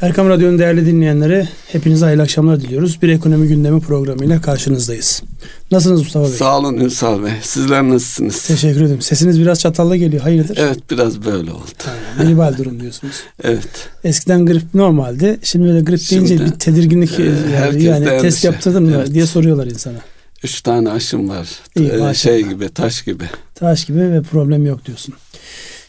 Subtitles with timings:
[0.00, 3.02] Erkam Radyo'nun değerli dinleyenleri hepinize hayırlı akşamlar diliyoruz.
[3.02, 5.22] Bir ekonomi gündemi programıyla karşınızdayız.
[5.70, 6.32] Nasılsınız Mustafa Bey?
[6.32, 7.32] Sağ olun Ünsal Bey.
[7.42, 8.46] Sizler nasılsınız?
[8.46, 9.02] Teşekkür ederim.
[9.02, 10.22] Sesiniz biraz çatallı geliyor.
[10.22, 10.56] Hayırdır?
[10.60, 11.70] Evet biraz böyle oldu.
[12.18, 13.14] Yani, gribal durum diyorsunuz.
[13.44, 13.88] evet.
[14.04, 15.38] Eskiden grip normaldi.
[15.42, 17.22] Şimdi böyle grip deyince Şimdi, bir tedirginlik e,
[17.54, 18.46] yani, yani test endişe.
[18.46, 19.14] yaptırdın mı Evet.
[19.14, 19.98] diye soruyorlar insana.
[20.44, 21.48] Üç tane aşım var.
[21.76, 23.24] İyi, Ee, şey gibi taş gibi.
[23.54, 25.14] Taş gibi ve problem yok diyorsun.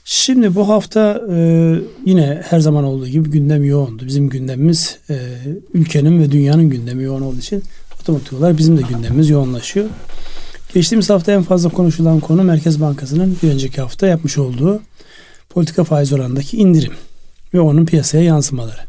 [0.07, 1.35] Şimdi bu hafta e,
[2.05, 4.05] yine her zaman olduğu gibi gündem yoğundu.
[4.05, 5.17] Bizim gündemimiz e,
[5.73, 7.63] ülkenin ve dünyanın gündemi yoğun olduğu için
[8.01, 9.85] otomatik olarak bizim de gündemimiz yoğunlaşıyor.
[10.73, 14.81] Geçtiğimiz hafta en fazla konuşulan konu Merkez Bankası'nın bir önceki hafta yapmış olduğu
[15.49, 16.93] politika faiz oranındaki indirim
[17.53, 18.81] ve onun piyasaya yansımaları.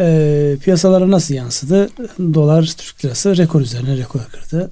[0.00, 1.88] E, piyasalara nasıl yansıdı?
[2.18, 4.70] Dolar, Türk lirası rekor üzerine rekor kırdı.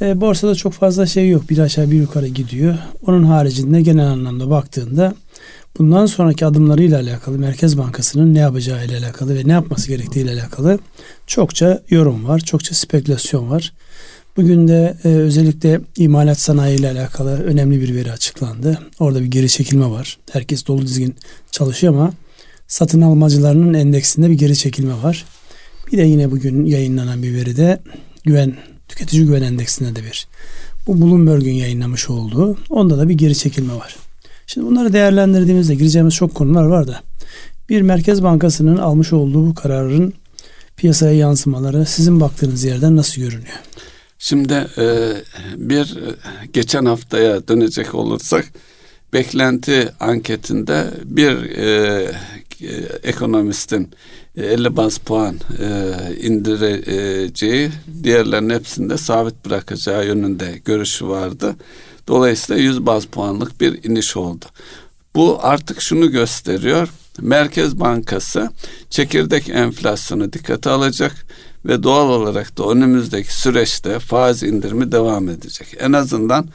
[0.00, 1.50] E, borsada çok fazla şey yok.
[1.50, 2.78] Bir aşağı bir yukarı gidiyor.
[3.06, 5.14] Onun haricinde genel anlamda baktığında
[5.78, 10.32] bundan sonraki adımlarıyla alakalı Merkez Bankası'nın ne yapacağı ile alakalı ve ne yapması gerektiği ile
[10.32, 10.78] alakalı
[11.26, 12.40] çokça yorum var.
[12.40, 13.72] Çokça spekülasyon var.
[14.36, 18.78] Bugün de e, özellikle imalat sanayi ile alakalı önemli bir veri açıklandı.
[18.98, 20.18] Orada bir geri çekilme var.
[20.32, 21.14] Herkes dolu dizgin
[21.50, 22.12] çalışıyor ama
[22.68, 25.24] satın almacılarının endeksinde bir geri çekilme var.
[25.92, 27.80] Bir de yine bugün yayınlanan bir veride
[28.24, 28.54] güven
[28.94, 30.26] tüketici güven endeksinde de bir.
[30.86, 32.58] Bu Bloomberg'un yayınlamış olduğu.
[32.70, 33.96] Onda da bir geri çekilme var.
[34.46, 37.02] Şimdi bunları değerlendirdiğimizde gireceğimiz çok konular var da
[37.68, 40.14] bir Merkez Bankası'nın almış olduğu bu kararın
[40.76, 43.60] piyasaya yansımaları sizin baktığınız yerden nasıl görünüyor?
[44.18, 45.14] Şimdi e,
[45.56, 46.14] bir e,
[46.52, 48.52] geçen haftaya dönecek olursak
[49.12, 52.12] beklenti anketinde bir e,
[53.02, 53.90] ekonomistin
[54.36, 57.70] 50 baz puan e, indireceği,
[58.02, 61.56] diğerlerinin hepsinde sabit bırakacağı yönünde görüşü vardı.
[62.08, 64.44] Dolayısıyla 100 baz puanlık bir iniş oldu.
[65.14, 66.88] Bu artık şunu gösteriyor.
[67.20, 68.50] Merkez Bankası
[68.90, 71.26] çekirdek enflasyonu dikkate alacak
[71.64, 75.76] ve doğal olarak da önümüzdeki süreçte faiz indirimi devam edecek.
[75.78, 76.48] En azından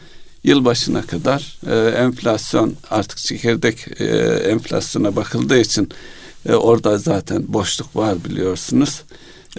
[0.44, 4.06] yılbaşına kadar e, enflasyon artık çekirdek e,
[4.50, 5.90] enflasyona bakıldığı için
[6.50, 9.02] e, orada zaten boşluk var biliyorsunuz.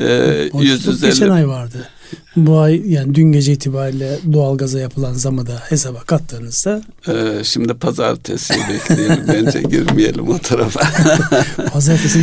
[0.00, 1.88] E, Boşluk geçen ay vardı.
[2.36, 8.54] Bu ay yani dün gece itibariyle doğalgaza yapılan zamı da hesaba kattığınızda e, şimdi pazartesi
[8.54, 10.80] bekleyelim bence girmeyelim o tarafa.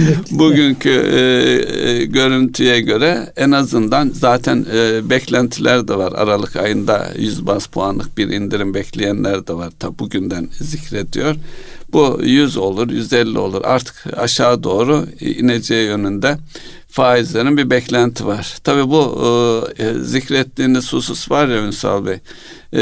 [0.07, 0.39] bekliyoruz.
[0.39, 1.19] Bugünkü e,
[1.79, 6.11] e, görüntüye göre en azından zaten e, beklentiler de var.
[6.11, 9.73] Aralık ayında 100 bas puanlık bir indirim bekleyenler de var.
[9.79, 11.35] Tabi bugünden zikrediyor.
[11.93, 13.61] Bu 100 olur, 150 olur.
[13.63, 16.37] Artık aşağı doğru ineceği yönünde
[16.97, 18.57] faizlerin bir beklenti var.
[18.63, 19.19] Tabi bu
[19.79, 22.17] e, zikrettiğiniz husus var ya Ünsal Bey.
[22.73, 22.81] E,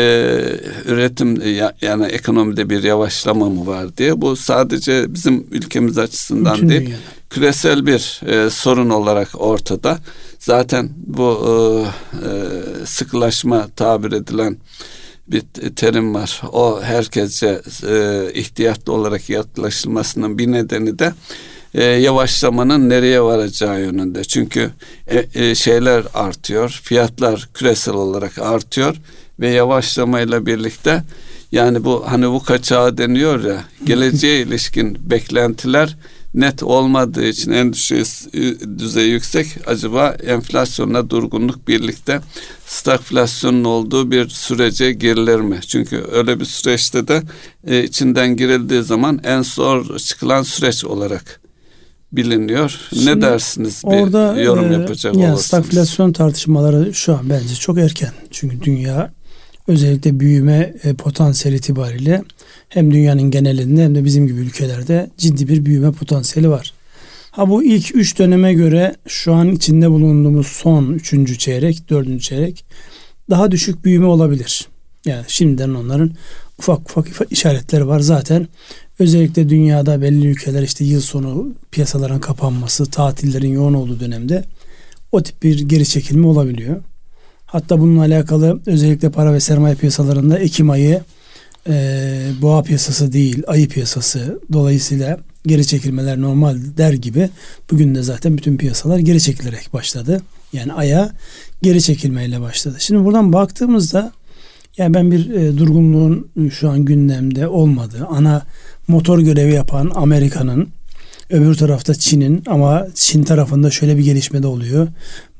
[0.85, 4.21] üretim ya, yani ekonomide bir yavaşlama mı var diye.
[4.21, 6.81] Bu sadece bizim ülkemiz açısından Bütün değil.
[6.81, 7.01] dünyada.
[7.29, 9.99] Küresel bir e, sorun olarak ortada.
[10.39, 11.53] Zaten bu e,
[12.27, 14.57] e, sıkılaşma tabir edilen
[15.27, 15.41] bir
[15.75, 16.41] terim var.
[16.51, 21.13] O herkesce e, ihtiyatlı olarak yaklaşılmasının bir nedeni de
[21.75, 24.23] e, yavaşlamanın nereye varacağı yönünde.
[24.23, 24.71] Çünkü
[25.07, 28.95] e, e, şeyler artıyor, fiyatlar küresel olarak artıyor
[29.39, 31.03] ve yavaşlamayla birlikte
[31.51, 35.97] yani bu hani bu kaçağı deniyor ya geleceğe ilişkin beklentiler
[36.33, 38.07] net olmadığı için en düşük
[38.79, 42.21] düzey yüksek acaba enflasyonla durgunluk birlikte
[42.67, 45.59] stagflasyonun olduğu bir sürece girilir mi?
[45.67, 47.23] Çünkü öyle bir süreçte de
[47.67, 51.44] e, içinden girildiği zaman en zor çıkılan süreç olarak
[52.11, 52.79] biliniyor.
[52.89, 55.45] Şimdi ne dersiniz bir Orada yorum e, yapacak yani olursanız?
[55.45, 58.11] stagflasyon tartışmaları şu an bence çok erken.
[58.31, 59.11] Çünkü dünya
[59.67, 62.23] özellikle büyüme e, potansiyeli itibariyle
[62.69, 66.73] hem dünyanın genelinde hem de bizim gibi ülkelerde ciddi bir büyüme potansiyeli var.
[67.31, 72.65] Ha bu ilk üç döneme göre şu an içinde bulunduğumuz son üçüncü çeyrek, dördüncü çeyrek
[73.29, 74.67] daha düşük büyüme olabilir.
[75.05, 76.11] Yani şimdiden onların
[76.59, 78.47] ufak ufak işaretleri var zaten.
[78.99, 84.43] Özellikle dünyada belli ülkeler işte yıl sonu piyasaların kapanması, tatillerin yoğun olduğu dönemde
[85.11, 86.81] o tip bir geri çekilme olabiliyor.
[87.45, 91.01] Hatta bununla alakalı özellikle para ve sermaye piyasalarında Ekim ayı
[91.69, 97.29] e, boğa piyasası değil ayı piyasası dolayısıyla geri çekilmeler normal der gibi
[97.71, 100.21] bugün de zaten bütün piyasalar geri çekilerek başladı.
[100.53, 101.11] Yani aya
[101.61, 102.75] geri çekilmeyle başladı.
[102.79, 104.11] Şimdi buradan baktığımızda
[104.77, 108.45] yani ben bir e, durgunluğun şu an gündemde olmadığı, ana
[108.87, 110.69] motor görevi yapan Amerika'nın
[111.29, 114.87] öbür tarafta Çin'in ama Çin tarafında şöyle bir gelişme de oluyor.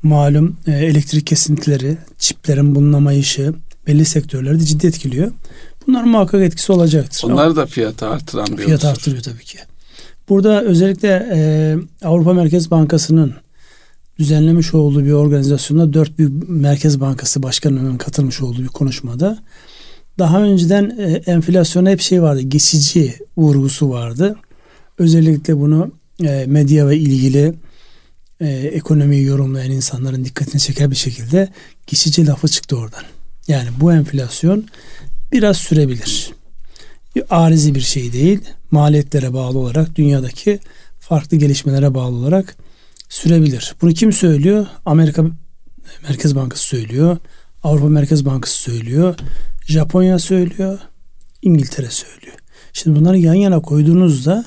[0.02, 3.54] Malum e, elektrik kesintileri, çiplerin bulunamayışı
[3.86, 5.32] belli sektörlerde ciddi etkiliyor.
[5.86, 7.22] Bunlar muhakkak etkisi olacaktır.
[7.24, 9.58] Onlar da fiyatı artıran bir Fiyat artırıyor tabii ki.
[10.28, 13.34] Burada özellikle e, Avrupa Merkez Bankası'nın
[14.18, 19.38] düzenlemiş olduğu bir organizasyonda dört büyük Merkez Bankası başkanının katılmış olduğu bir konuşmada
[20.18, 24.36] daha önceden e, enflasyona hep şey vardı geçici vurgusu vardı.
[24.98, 25.92] Özellikle bunu
[26.24, 27.54] e, medya ve ilgili
[28.40, 31.48] e, ekonomiyi yorumlayan insanların dikkatini çeker bir şekilde
[31.86, 33.02] geçici lafı çıktı oradan.
[33.48, 34.66] Yani bu enflasyon
[35.32, 36.30] biraz sürebilir.
[37.30, 38.40] Arizi bir şey değil.
[38.70, 40.58] Maliyetlere bağlı olarak dünyadaki
[41.00, 42.56] farklı gelişmelere bağlı olarak
[43.08, 43.74] sürebilir.
[43.82, 44.66] Bunu kim söylüyor?
[44.86, 45.24] Amerika
[46.08, 47.16] Merkez Bankası söylüyor.
[47.62, 49.14] Avrupa Merkez Bankası söylüyor.
[49.66, 50.78] Japonya söylüyor.
[51.42, 52.36] İngiltere söylüyor.
[52.72, 54.44] Şimdi bunları yan yana koyduğunuzda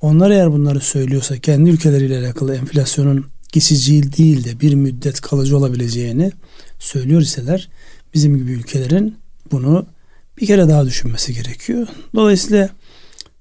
[0.00, 6.32] onlar eğer bunları söylüyorsa kendi ülkeleriyle alakalı enflasyonun geçici değil de bir müddet kalıcı olabileceğini
[6.78, 7.68] söylüyor iseler
[8.14, 9.16] bizim gibi ülkelerin
[9.52, 9.86] bunu
[10.40, 11.86] bir kere daha düşünmesi gerekiyor.
[12.14, 12.68] Dolayısıyla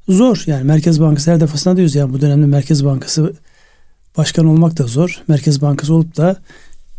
[0.09, 3.33] zor yani Merkez Bankası her defasında diyoruz yani bu dönemde Merkez Bankası
[4.17, 5.23] başkan olmak da zor.
[5.27, 6.37] Merkez Bankası olup da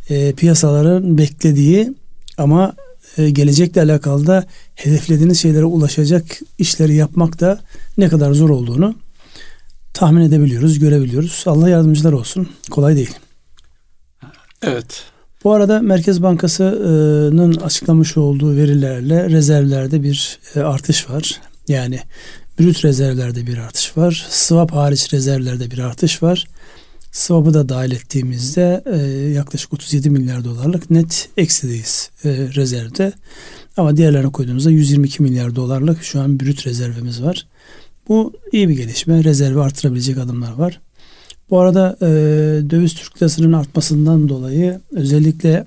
[0.09, 1.95] e, piyasaların beklediği
[2.39, 2.75] ama
[3.17, 4.45] e, gelecekle alakalı da
[4.75, 6.25] hedeflediğiniz şeylere ulaşacak
[6.59, 7.61] işleri yapmak da
[7.99, 8.95] ne kadar zor olduğunu
[9.95, 11.45] tahmin edebiliyoruz, görebiliyoruz.
[11.47, 12.49] Allah yardımcılar olsun.
[12.71, 13.15] Kolay değil.
[14.63, 15.05] Evet.
[15.45, 21.41] Bu arada Merkez Bankası'nın açıklamış olduğu verilerle rezervlerde bir e, artış var.
[21.69, 22.01] Yani
[22.59, 24.27] brüt rezervlerde bir artış var.
[24.29, 26.47] Swap hariç rezervlerde bir artış var.
[27.13, 28.97] Swap'ı da dahil ettiğimizde e,
[29.31, 33.13] yaklaşık 37 milyar dolarlık net eksideyiz e, rezervde.
[33.77, 37.47] Ama diğerlerine koyduğumuzda 122 milyar dolarlık şu an brüt rezervimiz var.
[38.09, 39.25] Bu iyi bir gelişme.
[39.25, 40.81] Rezervi artırabilecek adımlar var.
[41.51, 42.07] Bu arada e,
[42.71, 45.65] döviz Türk lirasının artmasından dolayı özellikle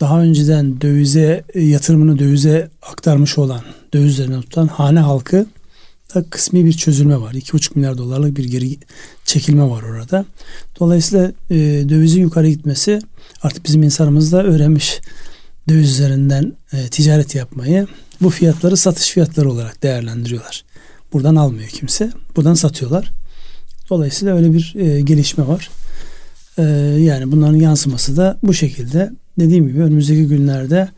[0.00, 3.60] daha önceden dövize yatırımını dövize aktarmış olan
[3.94, 5.46] dövizlerini tutan hane halkı
[6.14, 7.34] da kısmi bir çözülme var.
[7.34, 8.78] 2,5 milyar dolarlık bir geri
[9.24, 10.24] çekilme var orada.
[10.80, 11.56] Dolayısıyla e,
[11.88, 13.00] dövizin yukarı gitmesi
[13.42, 15.00] artık bizim insanımız da öğrenmiş
[15.68, 17.86] döviz üzerinden e, ticaret yapmayı
[18.20, 20.64] bu fiyatları satış fiyatları olarak değerlendiriyorlar.
[21.12, 22.12] Buradan almıyor kimse.
[22.36, 23.12] Buradan satıyorlar.
[23.90, 25.70] Dolayısıyla öyle bir e, gelişme var.
[26.58, 26.62] E,
[27.00, 29.10] yani bunların yansıması da bu şekilde.
[29.38, 30.88] Dediğim gibi önümüzdeki günlerde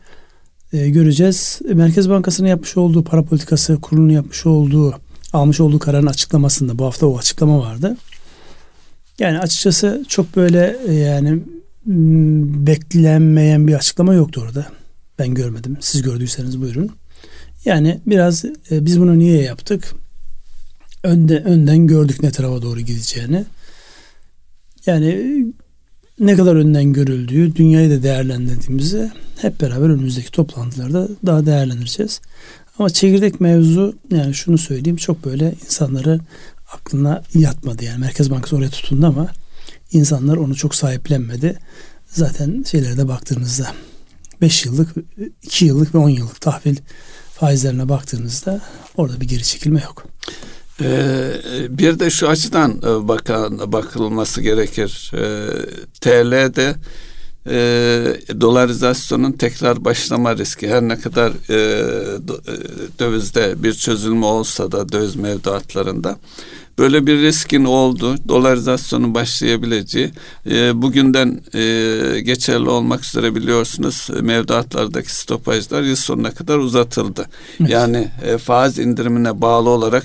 [0.73, 1.59] e, göreceğiz.
[1.73, 5.04] Merkez Bankası'nın yapmış olduğu para politikası kurulunun yapmış olduğu
[5.35, 7.97] almış olduğu kararın açıklamasında bu hafta o açıklama vardı.
[9.19, 11.39] Yani açıkçası çok böyle e, yani
[12.65, 14.65] beklenmeyen bir açıklama yoktu orada.
[15.19, 15.77] Ben görmedim.
[15.79, 16.89] Siz gördüyseniz buyurun.
[17.65, 19.91] Yani biraz e, biz bunu niye yaptık?
[21.03, 23.45] Önde, önden gördük ne tarafa doğru gideceğini.
[24.85, 25.37] Yani
[26.19, 32.21] ne kadar önden görüldüğü, dünyayı da değerlendirdiğimizde hep beraber önümüzdeki toplantılarda daha değerlendireceğiz.
[32.79, 36.19] Ama çekirdek mevzu yani şunu söyleyeyim çok böyle insanları
[36.73, 37.83] aklına yatmadı.
[37.83, 39.27] Yani Merkez Bankası oraya tutundu ama
[39.91, 41.59] insanlar onu çok sahiplenmedi.
[42.07, 43.67] Zaten şeylere baktığınızda
[44.41, 44.89] 5 yıllık,
[45.43, 46.77] 2 yıllık ve 10 yıllık tahvil
[47.33, 48.61] faizlerine baktığınızda
[48.97, 50.05] orada bir geri çekilme yok.
[50.81, 51.31] Ee,
[51.69, 55.11] bir de şu açıdan e, bakan, bakılması gerekir.
[55.13, 55.47] Ee,
[56.01, 56.75] TL'de
[57.47, 57.53] e,
[58.41, 60.67] dolarizasyonun tekrar başlama riski.
[60.67, 62.19] Her ne kadar e, e
[62.99, 66.17] dövizde bir çözülme olsa da döviz mevduatlarında
[66.77, 68.15] Böyle bir riskin oldu.
[68.27, 70.11] Dolarizasyonun başlayabileceği.
[70.49, 77.25] E, bugünden e, geçerli olmak üzere biliyorsunuz mevduatlardaki stopajlar yıl sonuna kadar uzatıldı.
[77.59, 77.69] Evet.
[77.69, 80.03] Yani e, faiz indirimine bağlı olarak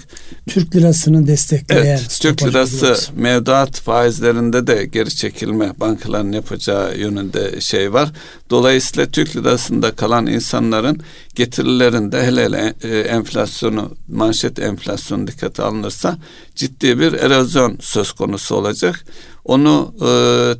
[0.49, 3.13] Türk lirasını destekleyen evet, Türk lirası uygulaması.
[3.17, 8.13] mevduat faizlerinde de geri çekilme bankaların yapacağı yönünde şey var.
[8.51, 11.01] Dolayısıyla Türk lirasında kalan insanların
[11.41, 16.19] getirilerinde hele hele e, enflasyonu manşet enflasyonu dikkate alınırsa
[16.55, 19.05] ciddi bir erozyon söz konusu olacak.
[19.45, 20.11] Onu e,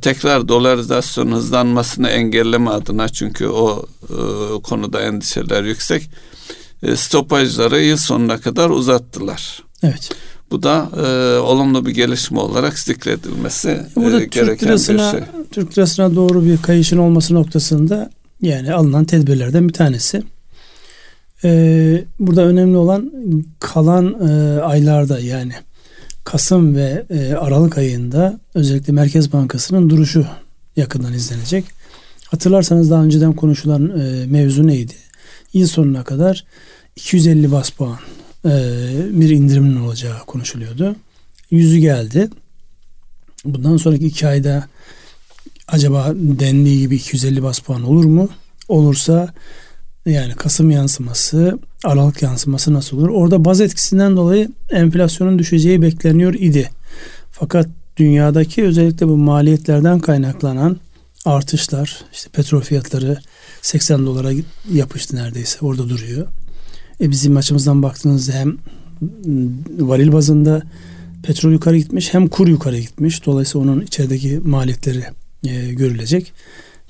[0.01, 6.09] tekrar dolarizasyon hızlanmasını engelleme adına çünkü o e, konuda endişeler yüksek.
[6.83, 9.63] E, stopajları yıl sonuna kadar uzattılar.
[9.83, 10.09] Evet.
[10.51, 15.27] Bu da e, olumlu bir gelişme olarak zikredilmesi Burada e, Türk lirasına, bir şey.
[15.51, 18.09] Türk lirasına doğru bir kayışın olması noktasında
[18.41, 20.23] yani alınan tedbirlerden bir tanesi.
[21.43, 23.11] Ee, burada önemli olan
[23.59, 25.53] kalan e, aylarda yani
[26.23, 30.25] Kasım ve e, Aralık ayında özellikle Merkez Bankası'nın duruşu
[30.75, 31.65] yakından izlenecek.
[32.27, 34.93] Hatırlarsanız daha önceden konuşulan e, mevzu neydi?
[35.53, 36.45] Yıl sonuna kadar
[36.95, 37.97] 250 bas puan
[38.45, 38.49] e,
[39.11, 40.95] bir indirimin olacağı konuşuluyordu.
[41.51, 42.29] Yüzü geldi.
[43.45, 44.67] Bundan sonraki iki ayda
[45.67, 48.29] acaba dendiği gibi 250 bas puan olur mu?
[48.67, 49.33] Olursa
[50.05, 53.09] yani Kasım yansıması Aralık yansıması nasıl olur?
[53.09, 56.69] Orada baz etkisinden dolayı enflasyonun düşeceği bekleniyor idi.
[57.31, 57.67] Fakat
[57.97, 60.77] dünyadaki özellikle bu maliyetlerden kaynaklanan
[61.25, 63.17] artışlar, işte petrol fiyatları
[63.61, 64.31] 80 dolara
[64.73, 66.27] yapıştı neredeyse orada duruyor.
[67.01, 68.57] E bizim açımızdan baktığınızda hem
[69.79, 70.61] varil bazında
[71.23, 73.25] petrol yukarı gitmiş hem kur yukarı gitmiş.
[73.25, 75.03] Dolayısıyla onun içerideki maliyetleri
[75.47, 76.33] e, görülecek.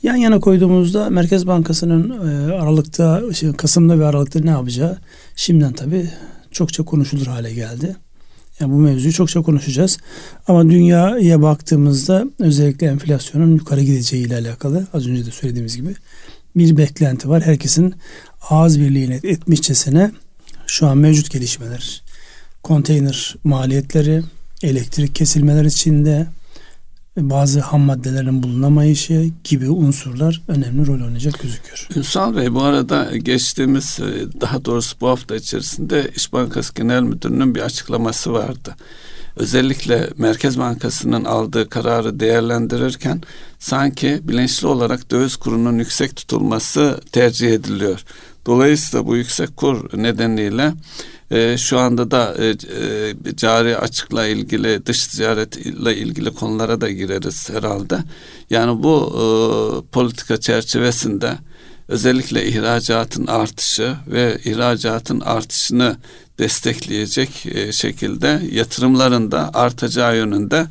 [0.03, 4.98] Yan yana koyduğumuzda Merkez Bankası'nın e, Aralık'ta, şey, Kasım'da ve Aralık'ta ne yapacağı
[5.36, 6.10] şimdiden tabii
[6.51, 7.96] çokça konuşulur hale geldi.
[8.60, 9.98] Yani bu mevzuyu çokça konuşacağız.
[10.48, 15.96] Ama dünyaya baktığımızda özellikle enflasyonun yukarı gideceği ile alakalı az önce de söylediğimiz gibi
[16.55, 17.41] bir beklenti var.
[17.41, 17.96] Herkesin
[18.50, 20.12] ağız birliğine etmişçesine
[20.67, 22.03] şu an mevcut gelişmeler,
[22.63, 24.24] konteyner maliyetleri,
[24.63, 26.27] elektrik kesilmeler içinde
[27.18, 31.88] bazı ham maddelerin bulunamayışı gibi unsurlar önemli rol oynayacak gözüküyor.
[31.96, 34.00] Ünsal Bey bu arada geçtiğimiz
[34.41, 38.75] daha doğrusu bu hafta içerisinde İş Bankası Genel Müdürü'nün bir açıklaması vardı.
[39.36, 43.22] Özellikle Merkez Bankası'nın aldığı kararı değerlendirirken
[43.60, 48.03] sanki bilinçli olarak döviz kurunun yüksek tutulması tercih ediliyor.
[48.46, 50.74] Dolayısıyla bu yüksek kur nedeniyle
[51.32, 57.50] e, şu anda da e, e, cari açıkla ilgili dış ticaretle ilgili konulara da gireriz
[57.50, 57.98] herhalde.
[58.50, 59.24] Yani bu e,
[59.92, 61.38] politika çerçevesinde
[61.88, 65.98] özellikle ihracatın artışı ve ihracatın artışını
[66.40, 70.66] destekleyecek e, şekilde yatırımların da artacağı yönünde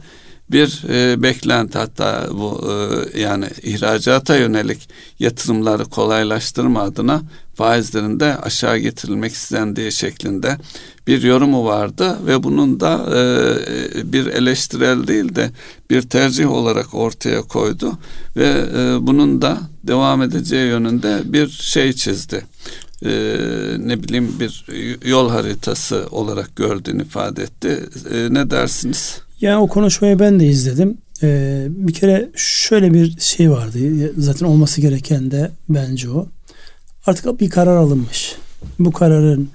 [0.51, 2.73] bir e, beklenti hatta bu
[3.15, 7.23] e, yani ihracata yönelik yatırımları kolaylaştırma adına
[7.61, 10.57] faizlerin de aşağı getirilmek istendiği şeklinde
[11.07, 15.51] bir yorumu vardı ve bunun da e, bir eleştirel değil de
[15.91, 17.99] bir tercih olarak ortaya koydu
[18.37, 22.45] ve e, bunun da devam edeceği yönünde bir şey çizdi.
[23.05, 23.11] E,
[23.79, 24.65] ne bileyim bir
[25.05, 27.81] yol haritası olarak gördüğünü ifade etti.
[28.15, 29.21] E, ne dersiniz?
[29.41, 30.99] Yani o konuşmayı ben de izledim.
[31.23, 33.79] Ee, bir kere şöyle bir şey vardı.
[34.19, 36.27] Zaten olması gereken de bence o.
[37.07, 38.37] Artık bir karar alınmış.
[38.79, 39.51] Bu kararın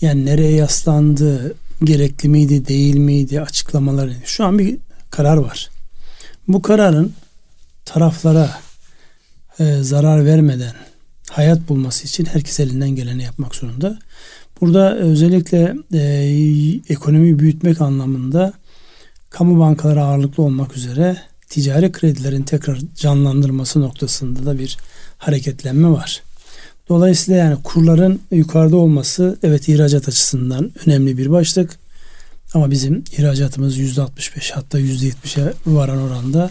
[0.00, 1.54] yani nereye yaslandığı,
[1.84, 4.16] gerekli miydi, değil miydi açıklamaları.
[4.24, 4.76] Şu an bir
[5.10, 5.70] karar var.
[6.48, 7.12] Bu kararın
[7.84, 8.60] taraflara
[9.58, 10.74] e, zarar vermeden
[11.30, 13.98] hayat bulması için herkes elinden geleni yapmak zorunda.
[14.60, 16.02] Burada özellikle e,
[16.88, 18.52] ekonomiyi büyütmek anlamında
[19.30, 21.16] kamu bankaları ağırlıklı olmak üzere
[21.48, 24.76] ticari kredilerin tekrar canlandırması noktasında da bir
[25.18, 26.22] hareketlenme var.
[26.88, 31.78] Dolayısıyla yani kurların yukarıda olması evet ihracat açısından önemli bir başlık.
[32.54, 36.50] Ama bizim ihracatımız %65 hatta %70'e varan oranda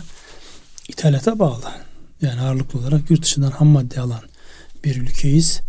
[0.89, 1.65] ithalata bağlı.
[2.21, 4.21] Yani ağırlıklı olarak yurt dışından ham madde alan
[4.83, 5.61] bir ülkeyiz.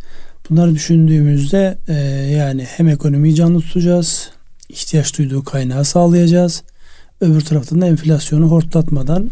[0.51, 1.95] Bunları düşündüğümüzde e,
[2.33, 4.31] yani hem ekonomiyi canlı tutacağız,
[4.69, 6.63] ihtiyaç duyduğu kaynağı sağlayacağız.
[7.21, 9.31] Öbür taraftan da enflasyonu hortlatmadan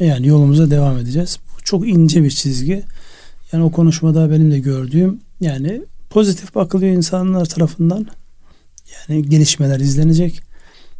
[0.00, 1.38] yani yolumuza devam edeceğiz.
[1.56, 2.82] Bu çok ince bir çizgi.
[3.52, 8.06] Yani o konuşmada benim de gördüğüm yani pozitif bakılıyor insanlar tarafından.
[9.08, 10.40] Yani gelişmeler izlenecek.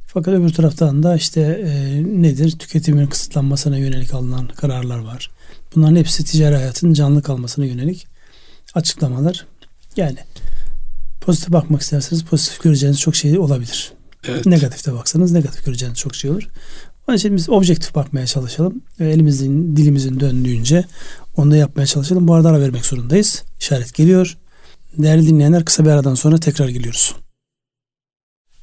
[0.07, 2.51] Fakat öbür taraftan da işte e, nedir?
[2.51, 5.31] Tüketimin kısıtlanmasına yönelik alınan kararlar var.
[5.75, 8.07] Bunların hepsi ticari hayatın canlı kalmasına yönelik
[8.75, 9.47] açıklamalar.
[9.97, 10.19] Yani
[11.21, 13.93] pozitif bakmak isterseniz pozitif göreceğiniz çok şey olabilir.
[14.29, 14.47] Evet.
[14.47, 16.49] Negatifte baksanız negatif göreceğiniz çok şey olur.
[17.09, 18.83] Onun için biz objektif bakmaya çalışalım.
[19.01, 20.85] Elimizin, dilimizin döndüğünce
[21.37, 22.29] onu da yapmaya çalışalım.
[22.29, 23.43] Bu arada ara vermek zorundayız.
[23.61, 24.37] İşaret geliyor.
[24.99, 27.15] Değerli dinleyenler kısa bir aradan sonra tekrar geliyoruz.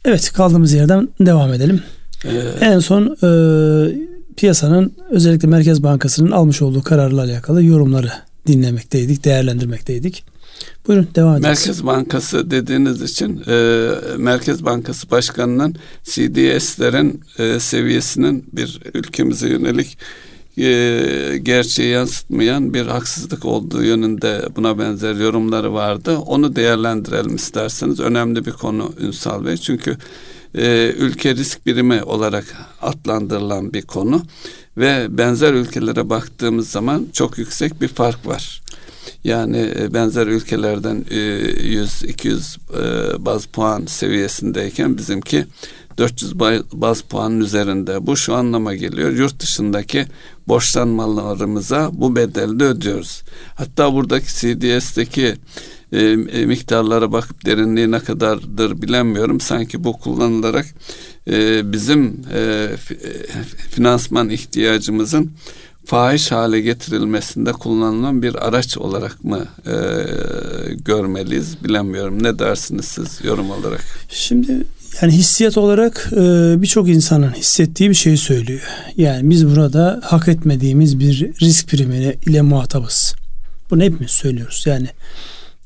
[0.06, 1.84] Evet kaldığımız yerden devam edelim.
[2.26, 2.30] Ee,
[2.62, 3.30] en son e,
[4.38, 8.12] piyasanın özellikle Merkez Bankası'nın almış olduğu kararla alakalı yorumları
[8.48, 10.26] dinlemekteydik, değerlendirmekteydik.
[10.88, 11.42] Buyurun devam edin.
[11.42, 19.98] Merkez Bankası dediğiniz için e, Merkez Bankası Başkanı'nın CDS'lerin e, seviyesinin bir ülkemize yönelik
[20.60, 26.18] e, gerçeği yansıtmayan bir haksızlık olduğu yönünde buna benzer yorumları vardı.
[26.18, 28.00] Onu değerlendirelim isterseniz.
[28.00, 29.58] Önemli bir konu Ünsal Bey.
[29.58, 29.98] Çünkü
[30.56, 32.46] e, ülke risk birimi olarak
[32.82, 34.22] adlandırılan bir konu
[34.78, 38.62] ve benzer ülkelere baktığımız zaman çok yüksek bir fark var.
[39.24, 45.46] Yani e, benzer ülkelerden 100-200 e, e, baz puan seviyesindeyken bizimki
[46.00, 46.40] 400
[46.74, 48.08] baz puanın üzerinde.
[48.08, 49.12] Bu şu anlama geliyor.
[49.12, 50.06] Yurt dışındaki
[50.48, 53.24] borçlanmalarımıza bu bedelde ödüyoruz.
[53.56, 55.36] Hatta buradaki CDS'deki
[55.94, 56.16] e,
[56.46, 59.40] miktarlara bakıp derinliği ne kadardır bilemiyorum.
[59.40, 60.66] Sanki bu kullanılarak
[61.28, 62.70] e, bizim e,
[63.70, 65.32] finansman ihtiyacımızın
[65.86, 69.74] fahiş hale getirilmesinde kullanılan bir araç olarak mı e,
[70.74, 72.24] görmeliyiz bilemiyorum.
[72.24, 73.84] Ne dersiniz siz yorum olarak?
[74.10, 74.64] Şimdi
[75.02, 76.18] yani hissiyat olarak e,
[76.62, 78.62] birçok insanın hissettiği bir şeyi söylüyor.
[78.98, 83.16] Yani biz burada hak etmediğimiz bir risk primi ile muhatabız.
[83.72, 84.64] Bunu hepimiz söylüyoruz.
[84.66, 84.88] Yani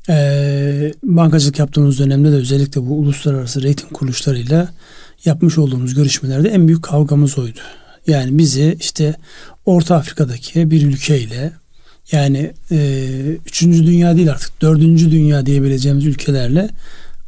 [0.08, 4.68] e, bankacılık yaptığımız dönemde de özellikle bu uluslararası reyting kuruluşlarıyla
[5.24, 7.60] yapmış olduğumuz görüşmelerde en büyük kavgamız oydu.
[8.06, 9.14] Yani bizi işte
[9.66, 11.52] Orta Afrika'daki bir ülkeyle
[12.12, 13.08] yani e,
[13.46, 16.70] üçüncü dünya değil artık dördüncü dünya diyebileceğimiz ülkelerle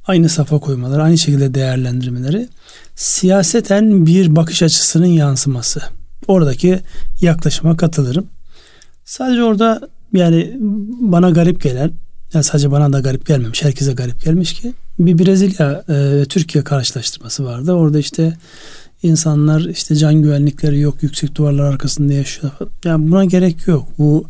[0.06, 2.48] aynı safa koymaları, aynı şekilde değerlendirmeleri
[2.94, 5.80] siyaseten bir bakış açısının yansıması.
[6.28, 6.80] Oradaki
[7.20, 8.26] yaklaşıma katılırım.
[9.04, 10.56] Sadece orada yani
[11.00, 11.90] bana garip gelen,
[12.34, 16.64] yani sadece bana da garip gelmemiş, herkese garip gelmiş ki bir Brezilya e, ve Türkiye
[16.64, 17.72] karşılaştırması vardı.
[17.72, 18.36] Orada işte
[19.02, 22.52] insanlar işte can güvenlikleri yok, yüksek duvarlar arkasında yaşıyor.
[22.84, 23.88] Yani buna gerek yok.
[23.98, 24.26] Bu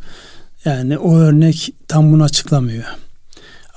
[0.64, 2.84] yani o örnek tam bunu açıklamıyor.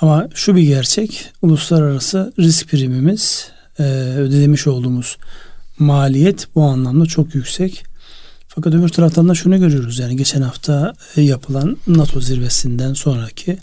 [0.01, 3.83] Ama şu bir gerçek, uluslararası risk primimiz e,
[4.17, 5.17] ödemiş olduğumuz
[5.79, 7.83] maliyet bu anlamda çok yüksek.
[8.47, 13.57] Fakat öbür taraftan da şunu görüyoruz yani geçen hafta e, yapılan NATO zirvesinden sonraki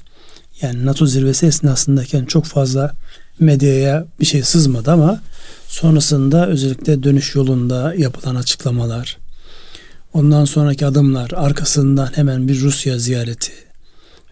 [0.62, 2.92] yani NATO zirvesi esnasındayken çok fazla
[3.40, 5.20] medyaya bir şey sızmadı ama
[5.68, 9.18] sonrasında özellikle dönüş yolunda yapılan açıklamalar,
[10.12, 13.52] ondan sonraki adımlar, arkasından hemen bir Rusya ziyareti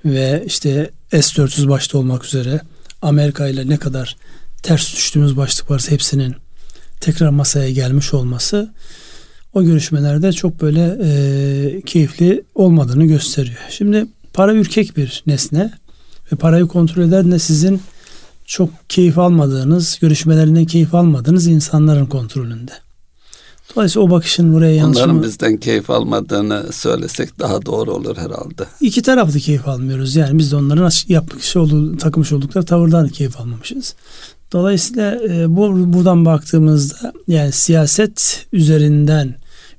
[0.04, 0.90] ve işte
[1.22, 2.60] S-400 başta olmak üzere
[3.02, 4.16] Amerika ile ne kadar
[4.62, 6.34] ters düştüğümüz başlık varsa hepsinin
[7.00, 8.74] tekrar masaya gelmiş olması
[9.54, 13.58] o görüşmelerde çok böyle e, keyifli olmadığını gösteriyor.
[13.70, 15.72] Şimdi para ürkek bir nesne
[16.32, 17.80] ve parayı kontrol eden de sizin
[18.46, 22.72] çok keyif almadığınız, görüşmelerinden keyif almadığınız insanların kontrolünde.
[23.76, 25.04] Dolayısıyla o bakışın buraya yansıma...
[25.04, 28.64] Onların bizden keyif almadığını söylesek daha doğru olur herhalde.
[28.80, 30.16] İki taraflı keyif almıyoruz.
[30.16, 33.94] Yani biz de onların yapmış olduğu, takmış oldukları tavırdan keyif almamışız.
[34.52, 39.34] Dolayısıyla e, bu buradan baktığımızda yani siyaset üzerinden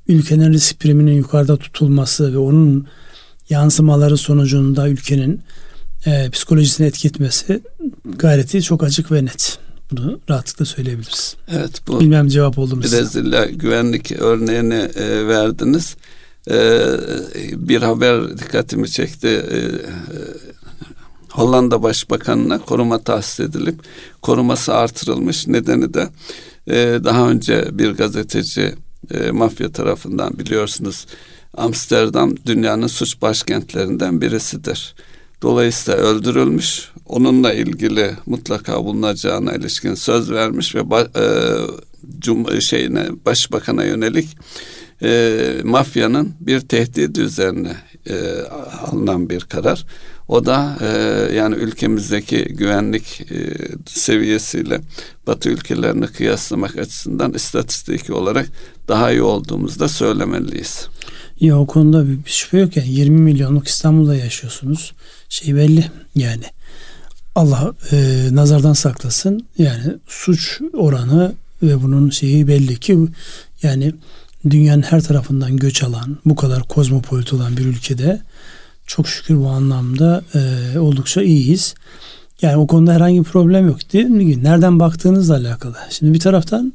[0.07, 2.87] ülkenin risk priminin yukarıda tutulması ve onun
[3.49, 5.41] yansımaları sonucunda ülkenin
[6.05, 7.61] e, psikolojisini etki etmesi
[8.05, 9.64] gayreti çok açık ve net.
[9.91, 11.35] Bunu rahatlıkla söyleyebiliriz.
[11.47, 15.95] Evet bu bilmem cevap oldu mu Brezilya güvenlik örneğini e, verdiniz.
[16.51, 16.81] E,
[17.51, 19.27] bir haber dikkatimi çekti.
[19.27, 19.61] E, e,
[21.31, 23.79] Hollanda Başbakanına koruma tahsis edilip
[24.21, 25.47] koruması artırılmış.
[25.47, 26.09] Nedeni de
[26.67, 28.75] e, daha önce bir gazeteci
[29.11, 31.05] e, mafya tarafından biliyorsunuz
[31.57, 34.95] Amsterdam dünyanın suç başkentlerinden birisidir.
[35.41, 36.89] Dolayısıyla öldürülmüş.
[37.05, 41.25] Onunla ilgili mutlaka bulunacağına ilişkin söz vermiş ve e,
[42.19, 44.37] cum şeyine başbakana yönelik
[45.03, 47.75] e, mafyanın bir tehdidi üzerine
[48.09, 48.15] e,
[48.91, 49.85] alınan bir karar.
[50.27, 50.87] O da e,
[51.35, 53.53] yani ülkemizdeki güvenlik e,
[53.85, 54.81] seviyesiyle
[55.27, 58.47] Batı ülkelerini kıyaslamak açısından istatistiki olarak
[58.87, 60.87] daha iyi olduğumuzu da söylemeliyiz.
[61.39, 64.93] Ya o konuda bir şüphe yok yani 20 milyonluk İstanbul'da yaşıyorsunuz.
[65.29, 66.43] Şey belli yani
[67.35, 69.45] Allah e, nazardan saklasın.
[69.57, 72.97] Yani suç oranı ve bunun şeyi belli ki
[73.63, 73.93] yani
[74.49, 78.21] dünyanın her tarafından göç alan, bu kadar kozmopolit olan bir ülkede
[78.87, 81.75] çok şükür bu anlamda e, oldukça iyiyiz.
[82.41, 83.93] Yani o konuda herhangi bir problem yok.
[83.93, 84.43] Değil mi?
[84.43, 85.75] Nereden baktığınızla alakalı.
[85.89, 86.73] Şimdi bir taraftan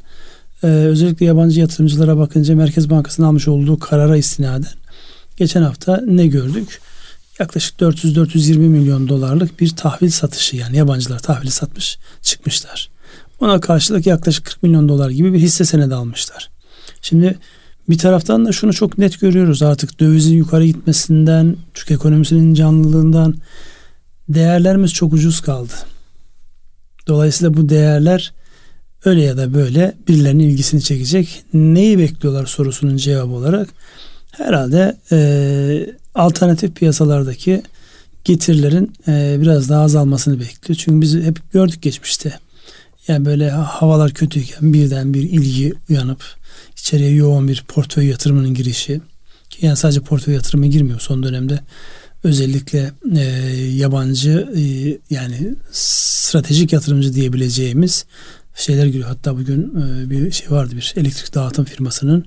[0.63, 4.73] e, özellikle yabancı yatırımcılara bakınca Merkez Bankası'nın almış olduğu karara istinaden
[5.37, 6.81] geçen hafta ne gördük?
[7.41, 12.91] Yaklaşık 400-420 milyon dolarlık bir tahvil satışı yani yabancılar tahvili satmış çıkmışlar.
[13.41, 16.51] Ona karşılık yaklaşık 40 milyon dolar gibi bir hisse senedi almışlar.
[17.03, 17.39] Şimdi
[17.89, 23.35] bir taraftan da şunu çok net görüyoruz artık dövizin yukarı gitmesinden, Türk ekonomisinin canlılığından
[24.29, 25.73] değerlerimiz çok ucuz kaldı.
[27.07, 28.33] Dolayısıyla bu değerler
[29.05, 31.43] öyle ya da böyle birilerinin ilgisini çekecek.
[31.55, 33.69] Neyi bekliyorlar sorusunun cevabı olarak
[34.45, 37.63] herhalde e, alternatif piyasalardaki
[38.25, 40.79] getirilerin e, biraz daha azalmasını bekliyor.
[40.79, 42.39] Çünkü biz hep gördük geçmişte.
[43.09, 46.25] Yani böyle havalar kötüyken birden bir ilgi uyanıp
[46.77, 49.01] içeriye yoğun bir portföy yatırımının girişi.
[49.61, 51.61] Yani sadece portföy yatırımı girmiyor son dönemde.
[52.25, 53.23] Özellikle e,
[53.77, 54.63] yabancı e,
[55.15, 58.05] yani stratejik yatırımcı diyebileceğimiz
[58.55, 59.09] şeyler giriyor.
[59.09, 62.25] Hatta bugün e, bir şey vardı bir elektrik dağıtım firmasının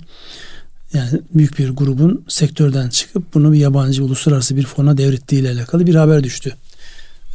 [0.93, 5.88] yani büyük bir grubun sektörden çıkıp bunu bir yabancı uluslararası bir fona devrettiği ile alakalı
[5.88, 6.56] bir haber düştü.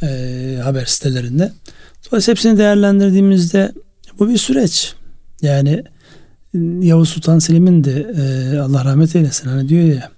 [0.01, 1.53] E, haber sitelerinde.
[2.07, 3.71] Dolayısıyla hepsini değerlendirdiğimizde
[4.19, 4.93] bu bir süreç.
[5.41, 5.83] Yani
[6.81, 10.11] Yavuz Sultan Selim'in de e, Allah rahmet eylesin hani diyor ya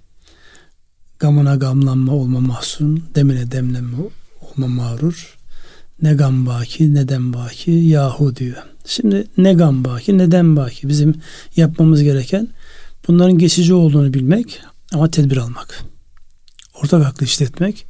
[1.22, 3.96] Gamına gamlanma olma mahzun, demine demlenme
[4.40, 5.38] olma mağrur.
[6.02, 8.56] Ne gam baki, neden baki, yahu diyor.
[8.84, 10.88] Şimdi ne gam baki, neden baki.
[10.88, 11.14] Bizim
[11.56, 12.48] yapmamız gereken
[13.08, 14.60] bunların geçici olduğunu bilmek
[14.92, 15.84] ama tedbir almak.
[16.82, 17.86] Ortak aklı işletmek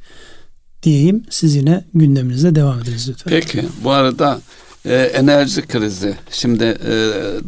[0.83, 1.23] diyeyim.
[1.29, 3.29] Siz yine gündeminizde devam ediniz lütfen.
[3.29, 4.41] Peki bu arada
[4.85, 6.15] e, enerji krizi.
[6.31, 6.91] Şimdi e,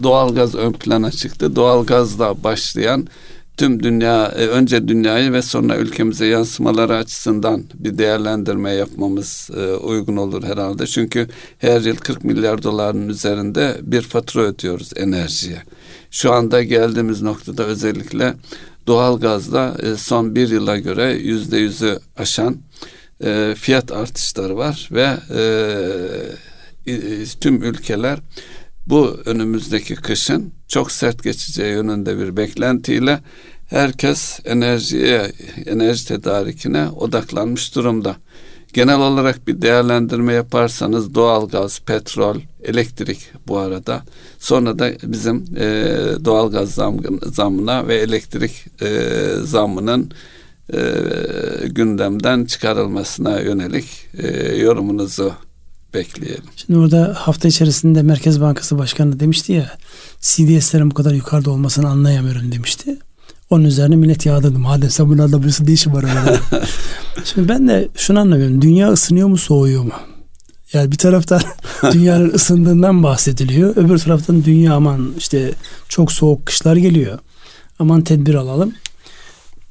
[0.04, 1.56] doğalgaz ön plana çıktı.
[1.56, 3.08] Doğalgazla başlayan
[3.58, 10.18] tüm dünya e, önce dünyayı ve sonra ülkemize yansımaları açısından bir değerlendirme yapmamız e, uygun
[10.18, 10.88] olur herhalde.
[10.88, 15.62] Çünkü her yıl 40 milyar doların üzerinde bir fatura ödüyoruz enerjiye.
[16.16, 18.34] Şu anda geldiğimiz noktada özellikle
[18.88, 22.58] doğalgazla e, son bir yıla göre yüzde yüzü aşan
[23.24, 25.18] e, fiyat artışları var ve
[26.88, 28.20] e, tüm ülkeler
[28.88, 33.20] bu önümüzdeki kışın çok sert geçeceği yönünde bir beklentiyle
[33.70, 35.32] herkes enerjiye,
[35.66, 38.16] enerji tedarikine odaklanmış durumda.
[38.76, 44.04] Genel olarak bir değerlendirme yaparsanız doğalgaz, petrol, elektrik bu arada.
[44.40, 45.66] Sonra da bizim e,
[46.26, 48.90] doğalgaz zam, zamına ve elektrik e,
[49.44, 50.12] zamının
[50.74, 50.80] e,
[51.66, 53.86] gündemden çıkarılmasına yönelik
[54.18, 55.34] e, yorumunuzu
[55.94, 56.44] bekleyelim.
[56.56, 59.78] Şimdi orada hafta içerisinde Merkez Bankası Başkanı demişti ya
[60.22, 62.98] CDS'lerin bu kadar yukarıda olmasını anlayamıyorum demişti.
[63.50, 64.60] Onun üzerine millet yağdırdı.
[64.60, 66.40] Madem sen bunlarla birisi değişim var arada.
[67.24, 68.62] Şimdi ben de şunu anlamıyorum.
[68.62, 69.94] Dünya ısınıyor mu soğuyor mu?
[70.74, 71.42] Yani bir taraftan
[71.92, 73.78] dünyanın ısındığından bahsediliyor.
[73.78, 75.52] Öbür taraftan dünya aman işte
[75.90, 77.20] çok soğuk kışlar geliyor.
[77.80, 78.74] Aman tedbir alalım.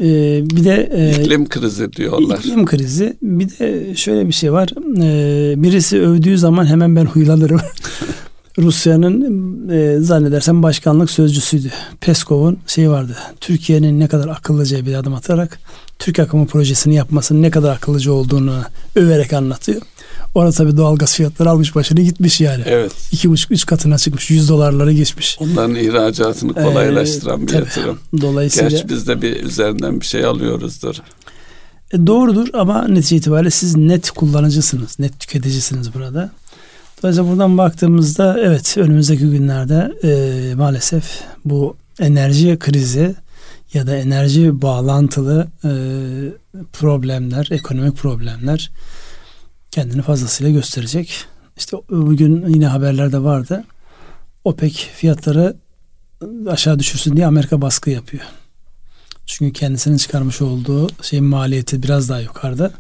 [0.00, 2.38] Ee, bir de e, iklim krizi diyorlar.
[2.38, 3.16] İklim krizi.
[3.22, 4.68] Bir de şöyle bir şey var.
[5.02, 7.60] Ee, birisi övdüğü zaman hemen ben huylanırım.
[8.58, 11.70] Rusya'nın e, zannedersem başkanlık sözcüsüydü.
[12.00, 13.16] Peskov'un şey vardı.
[13.40, 15.58] Türkiye'nin ne kadar akıllıca bir adım atarak
[15.98, 18.62] Türk akımı projesini yapmasının ne kadar akıllıca olduğunu
[18.96, 19.82] överek anlatıyor.
[20.34, 22.62] Orada tabii doğalgaz fiyatları almış başını gitmiş yani.
[22.66, 22.92] Evet.
[23.12, 24.30] İki buçuk üç katına çıkmış.
[24.30, 25.36] Yüz dolarları geçmiş.
[25.40, 27.58] Onların ihracatını kolaylaştıran ee, bir tabii.
[27.58, 27.98] yatırım.
[28.20, 28.68] Dolayısıyla.
[28.68, 30.96] Gerçi biz de bir üzerinden bir şey alıyoruzdur.
[31.92, 34.98] E, doğrudur ama netice itibariyle siz net kullanıcısınız.
[34.98, 36.30] Net tüketicisiniz burada.
[37.02, 43.14] Dolayısıyla buradan baktığımızda evet önümüzdeki günlerde e, maalesef bu enerji krizi
[43.74, 45.70] ya da enerji bağlantılı e,
[46.72, 48.70] problemler, ekonomik problemler
[49.70, 51.24] kendini fazlasıyla gösterecek.
[51.57, 53.64] İşte bugün yine haberlerde vardı.
[54.44, 55.57] OPEC fiyatları
[56.46, 58.24] aşağı düşürsün diye Amerika baskı yapıyor.
[59.26, 62.70] Çünkü kendisinin çıkarmış olduğu şeyin maliyeti biraz daha yukarıda.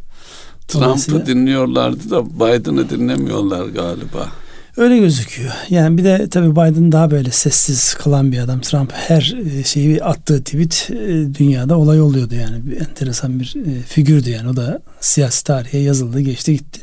[0.68, 4.28] Trump'ı dinliyorlardı da Biden'ı dinlemiyorlar galiba.
[4.76, 5.52] Öyle gözüküyor.
[5.70, 8.60] Yani bir de tabii Biden daha böyle sessiz kalan bir adam.
[8.60, 12.66] Trump her e, şeyi attığı tweet e, dünyada olay oluyordu yani.
[12.66, 14.48] Bir enteresan bir e, figürdü yani.
[14.48, 16.80] O da siyasi tarihe yazıldı, geçti gitti.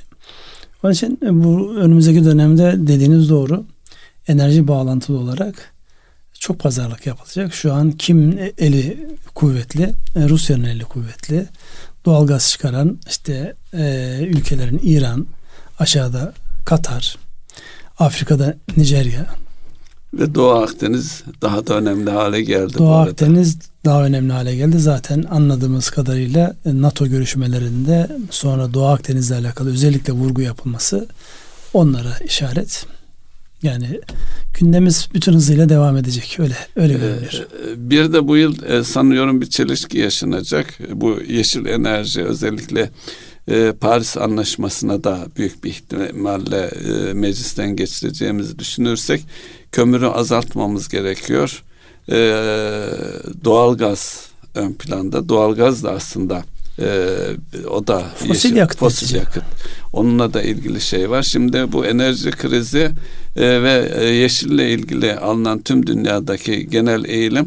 [0.83, 3.63] Onun için bu önümüzdeki dönemde dediğiniz doğru.
[4.27, 5.55] Enerji bağlantılı olarak
[6.39, 7.53] çok pazarlık yapılacak.
[7.53, 9.93] Şu an kim eli kuvvetli?
[10.15, 11.45] Rusya'nın eli kuvvetli
[12.05, 15.27] doğalgaz çıkaran işte e, ülkelerin İran,
[15.79, 16.33] aşağıda
[16.65, 17.17] Katar,
[17.99, 19.25] Afrika'da Nijerya.
[20.13, 22.73] Ve Doğu Akdeniz daha da önemli hale geldi.
[22.77, 24.79] Doğu Akdeniz daha önemli hale geldi.
[24.79, 31.07] Zaten anladığımız kadarıyla NATO görüşmelerinde sonra Doğu Akdeniz'le alakalı özellikle vurgu yapılması
[31.73, 32.85] onlara işaret.
[33.63, 33.99] Yani
[34.59, 36.37] gündemimiz bütün hızıyla devam edecek.
[36.39, 37.47] Öyle öyle ee, görünüyor.
[37.75, 40.79] Bir de bu yıl e, sanıyorum bir çelişki yaşanacak.
[40.93, 42.89] Bu yeşil enerji özellikle
[43.47, 49.25] e, Paris Anlaşması'na da büyük bir ihtimalle e, meclisten geçireceğimizi düşünürsek
[49.71, 51.63] kömürü azaltmamız gerekiyor.
[53.43, 55.29] Doğalgaz ön planda.
[55.29, 56.43] Doğalgaz da aslında
[56.79, 58.79] ee, o da fosil yeşil, yakıt.
[58.79, 59.43] Fosil yakıt.
[59.93, 61.23] Onunla da ilgili şey var.
[61.23, 62.91] Şimdi bu enerji krizi
[63.35, 67.45] e, ve e, yeşille ilgili alınan tüm dünyadaki genel eğilim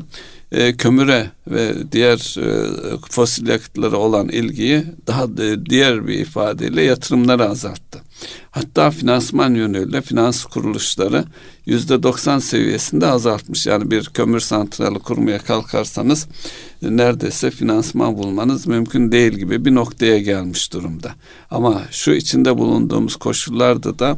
[0.53, 2.71] e, kömüre ve diğer e,
[3.11, 8.03] fosil yakıtlara olan ilgiyi daha e, diğer bir ifadeyle yatırımları azalttı.
[8.55, 11.25] Hatta finansman yönüyle finans kuruluşları
[11.67, 13.67] yüzde 90 seviyesinde azaltmış.
[13.67, 16.27] Yani bir kömür santrali kurmaya kalkarsanız
[16.83, 21.13] neredeyse finansman bulmanız mümkün değil gibi bir noktaya gelmiş durumda.
[21.51, 24.17] Ama şu içinde bulunduğumuz koşullarda da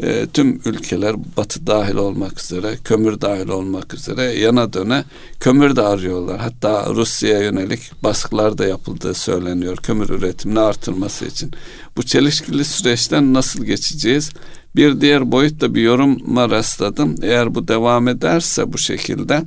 [0.00, 5.04] e, tüm ülkeler batı dahil olmak üzere, kömür dahil olmak üzere yana döne
[5.40, 6.38] kömür de arıyorlar.
[6.38, 11.50] Hatta Rusya'ya yönelik baskılar da yapıldığı söyleniyor kömür üretimini artırması için.
[11.96, 14.30] Bu çelişkili süreçten nasıl geçeceğiz?
[14.76, 17.14] Bir diğer boyutta bir yoruma rastladım.
[17.22, 19.42] Eğer bu devam ederse bu şekilde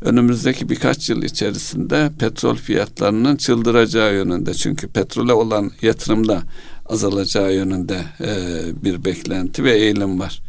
[0.00, 4.54] önümüzdeki birkaç yıl içerisinde petrol fiyatlarının çıldıracağı yönünde.
[4.54, 6.42] Çünkü petrole olan yatırımda
[6.86, 8.34] azalacağı yönünde e,
[8.84, 10.40] bir beklenti ve eğilim var.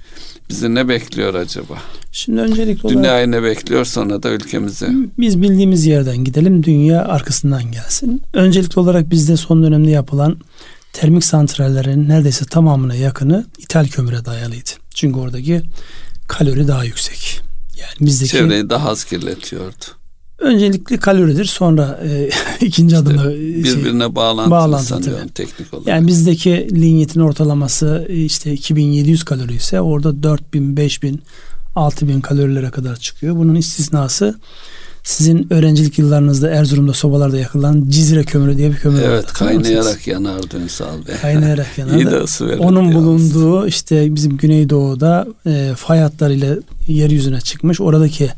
[0.49, 1.73] Bizi ne bekliyor acaba?
[2.11, 4.87] Şimdi öncelikle olarak Dünyayı ne bekliyor sonra da ülkemizi?
[5.19, 8.21] biz bildiğimiz yerden gidelim, dünya arkasından gelsin.
[8.33, 10.37] Öncelikli olarak bizde son dönemde yapılan
[10.93, 14.69] termik santrallerin neredeyse tamamına yakını ithal kömüre dayalıydı.
[14.95, 15.61] Çünkü oradaki
[16.27, 17.41] kalori daha yüksek.
[17.77, 19.85] Yani bizdeki Çevreyi daha az kirletiyordu.
[20.39, 21.45] öncelikli kaloridir.
[21.45, 22.29] Sonra e,
[22.65, 25.33] ikinci adımı şey, Birbirine bağlantılı bağlantı sanıyorum tabii.
[25.33, 25.87] teknik olarak.
[25.87, 31.21] yani bizdeki linyetin ortalaması e, işte 2700 kalori ise orada 4000, 5000,
[31.75, 33.35] 6000 kalorilere kadar çıkıyor.
[33.35, 34.39] Bunun istisnası
[35.07, 39.27] sizin öğrencilik yıllarınızda Erzurum'da sobalarda yakılan Cizre kömürü diye bir kömür evet vardı.
[39.31, 39.63] mısınız?
[39.63, 41.15] kaynayarak yanardı Ünsal Bey.
[41.21, 42.25] Kaynayarak yanardı.
[42.59, 42.95] Onun yalnız.
[42.95, 46.55] bulunduğu işte bizim Güneydoğu'da e, fay hatlarıyla
[46.87, 47.81] yeryüzüne çıkmış.
[47.81, 48.29] Oradaki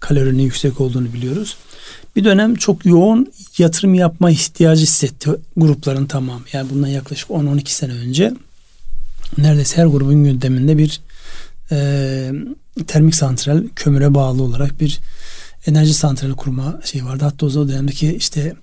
[0.00, 1.56] kalorinin yüksek olduğunu biliyoruz.
[2.16, 6.44] Bir dönem çok yoğun yatırım yapma ihtiyacı hissetti grupların tamamı.
[6.52, 8.34] Yani bundan yaklaşık 10-12 sene önce
[9.38, 11.00] neredeyse her grubun gündeminde bir
[11.72, 12.30] e,
[12.86, 14.98] termik santral kömüre bağlı olarak bir
[15.66, 17.24] enerji santrali kurma şey vardı.
[17.24, 18.54] Hatta o dönemdeki işte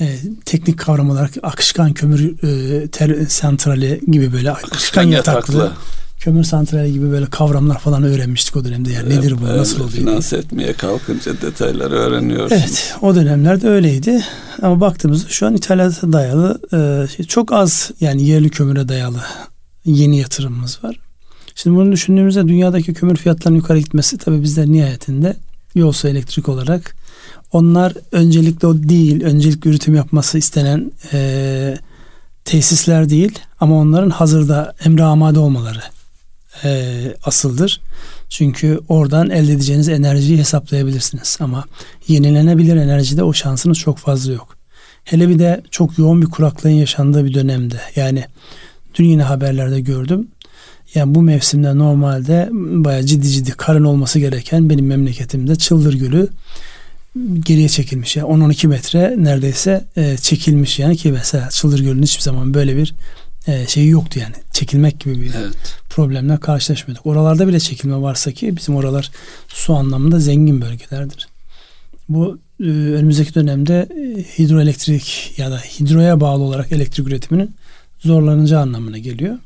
[0.00, 5.76] e, teknik kavram olarak akışkan kömür e, ter, santrali gibi böyle akışkan, Akışkan yataklı, yataklı.
[6.20, 8.92] kömür santrali gibi böyle kavramlar falan öğrenmiştik o dönemde.
[8.92, 9.90] Yani nedir bu, Evet, nasıl oluyor?
[9.90, 12.62] Finanse etmeye kalkınca detayları öğreniyorsunuz.
[12.62, 14.24] Evet o dönemlerde öyleydi
[14.62, 19.20] ama baktığımızda şu an ithalata dayalı e, şey, çok az yani yerli kömüre dayalı
[19.84, 20.96] yeni yatırımımız var.
[21.54, 25.36] Şimdi bunu düşündüğümüzde dünyadaki kömür fiyatlarının yukarı gitmesi tabii bizler nihayetinde
[25.74, 26.96] yolsa elektrik olarak
[27.52, 31.78] onlar öncelikle o değil öncelikle üretim yapması istenen e,
[32.44, 35.82] tesisler değil ama onların hazırda emre amade olmaları
[36.64, 37.80] e, asıldır.
[38.28, 41.38] Çünkü oradan elde edeceğiniz enerjiyi hesaplayabilirsiniz.
[41.40, 41.64] Ama
[42.08, 44.56] yenilenebilir enerjide o şansınız çok fazla yok.
[45.04, 47.80] Hele bir de çok yoğun bir kuraklığın yaşandığı bir dönemde.
[47.96, 48.24] Yani
[48.94, 50.28] dün yine haberlerde gördüm.
[50.94, 56.28] Yani bu mevsimde normalde bayağı ciddi ciddi karın olması gereken benim memleketimde Çıldır Gölü
[57.40, 58.16] geriye çekilmiş.
[58.16, 62.94] Yani 10-12 metre neredeyse e, çekilmiş yani ki mesela Çıldır Gölü'nün hiçbir zaman böyle bir
[63.46, 64.34] e, şeyi yoktu yani.
[64.52, 65.76] Çekilmek gibi bir Evet.
[65.90, 67.06] problemle karşılaşmıyorduk.
[67.06, 69.10] Oralarda bile çekilme varsa ki bizim oralar
[69.48, 71.28] su anlamında zengin bölgelerdir.
[72.08, 77.54] Bu e, önümüzdeki dönemde e, hidroelektrik ya da hidroya bağlı olarak elektrik üretiminin
[78.00, 79.38] zorlanacağı anlamına geliyor.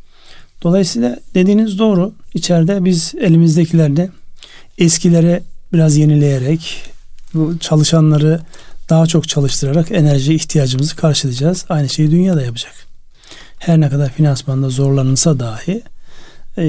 [0.62, 2.12] Dolayısıyla dediğiniz doğru.
[2.34, 4.10] İçeride biz elimizdekilerle
[4.78, 5.42] eskilere
[5.72, 6.82] biraz yenileyerek
[7.34, 8.40] bu çalışanları
[8.88, 11.64] daha çok çalıştırarak enerji ihtiyacımızı karşılayacağız.
[11.68, 12.74] Aynı şeyi dünya da yapacak.
[13.58, 15.82] Her ne kadar finansmanda zorlanılsa dahi
[16.56, 16.64] e,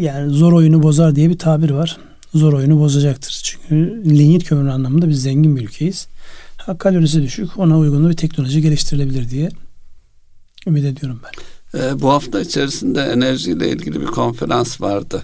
[0.00, 1.96] yani zor oyunu bozar diye bir tabir var.
[2.34, 3.40] Zor oyunu bozacaktır.
[3.44, 6.08] Çünkü linyit kömür anlamında biz zengin bir ülkeyiz.
[6.56, 9.48] Ha, kalorisi düşük ona uygun bir teknoloji geliştirilebilir diye
[10.66, 11.42] ümit ediyorum ben.
[11.74, 15.22] Ee, bu hafta içerisinde enerjiyle ilgili bir konferans vardı.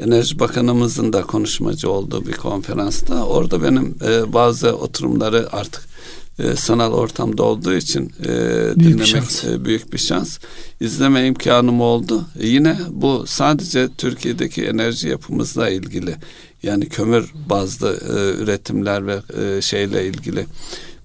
[0.00, 3.24] Enerji Bakanımızın da konuşmacı olduğu bir konferansta.
[3.26, 5.88] Orada benim e, bazı oturumları artık
[6.38, 8.28] e, sanal ortamda olduğu için e,
[8.76, 9.44] bir dinlemek şans.
[9.44, 10.38] e, büyük bir şans.
[10.80, 12.24] İzleme imkanım oldu.
[12.40, 16.16] E, yine bu sadece Türkiye'deki enerji yapımızla ilgili.
[16.62, 20.46] Yani kömür bazlı e, üretimler ve e, şeyle ilgili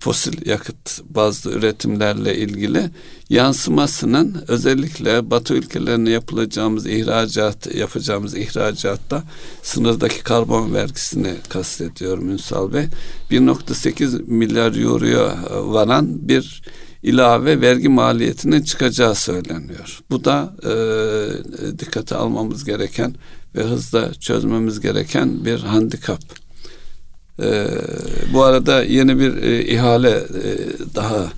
[0.04, 2.90] fosil yakıt bazlı üretimlerle ilgili
[3.30, 9.24] yansımasının özellikle Batı ülkelerine yapılacağımız ihracat yapacağımız ihracatta
[9.62, 12.86] sınırdaki karbon vergisini kastediyorum Ünsal Bey.
[13.32, 16.62] 1.8 milyar euroya varan bir
[17.04, 20.00] ilave vergi maliyetinin çıkacağı söyleniyor.
[20.10, 23.16] Bu da e, dikkate almamız gereken
[23.56, 26.43] ve hızla çözmemiz gereken bir handikap.
[27.42, 27.68] Ee,
[28.34, 30.54] bu arada yeni bir e, ihale e,
[30.96, 31.32] daha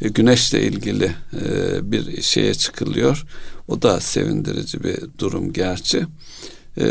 [0.00, 3.24] e, güneşle ilgili e, bir şeye çıkılıyor.
[3.68, 6.06] O da sevindirici bir durum gerçi.
[6.76, 6.86] E,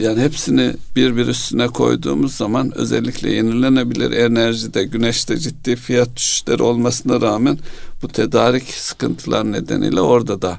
[0.00, 7.20] yani hepsini bir bir üstüne koyduğumuz zaman özellikle yenilenebilir enerjide güneşte ciddi fiyat düşüşleri olmasına
[7.20, 7.58] rağmen
[8.02, 10.58] bu tedarik sıkıntılar nedeniyle orada da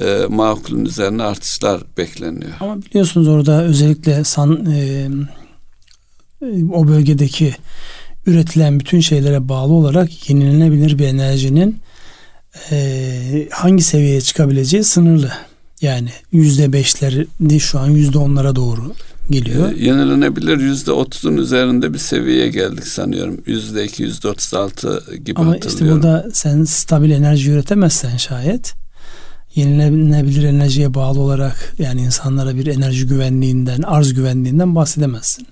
[0.00, 2.52] e, makulün üzerine artışlar bekleniyor.
[2.60, 5.08] Ama biliyorsunuz orada özellikle san, e,
[6.72, 7.54] o bölgedeki
[8.26, 11.78] üretilen bütün şeylere bağlı olarak yenilenebilir bir enerjinin
[12.70, 15.32] e, hangi seviyeye çıkabileceği sınırlı.
[15.80, 17.26] Yani yüzde beşleri
[17.58, 18.94] şu an yüzde onlara doğru
[19.30, 19.72] geliyor.
[19.72, 23.40] E, yenilenebilir yüzde otuzun üzerinde bir seviyeye geldik sanıyorum.
[23.46, 25.98] Yüzde iki, yüzde otuz altı gibi Ama hatırlıyorum.
[25.98, 28.74] işte burada sen stabil enerji üretemezsen şayet
[29.54, 35.46] yenilenebilir enerjiye bağlı olarak yani insanlara bir enerji güvenliğinden, arz güvenliğinden bahsedemezsin.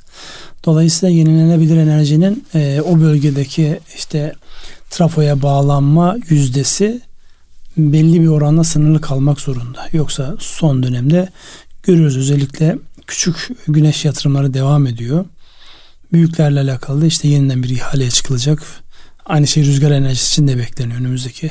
[0.65, 4.35] Dolayısıyla yenilenebilir enerjinin e, o bölgedeki işte
[4.91, 7.01] trafoya bağlanma yüzdesi
[7.77, 9.89] belli bir oranda sınırlı kalmak zorunda.
[9.93, 11.29] Yoksa son dönemde
[11.83, 15.25] görüyoruz özellikle küçük güneş yatırımları devam ediyor.
[16.13, 18.63] Büyüklerle alakalı da işte yeniden bir ihaleye çıkılacak.
[19.27, 21.51] Aynı şey rüzgar enerjisi için de bekleniyor önümüzdeki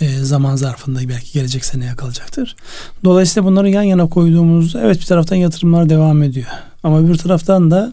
[0.00, 2.56] e, zaman zarfında belki gelecek seneye kalacaktır.
[3.04, 6.46] Dolayısıyla bunları yan yana koyduğumuzda evet bir taraftan yatırımlar devam ediyor.
[6.82, 7.92] Ama bir taraftan da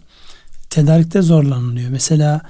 [0.72, 1.90] tedarikte zorlanılıyor.
[1.90, 2.42] Mesela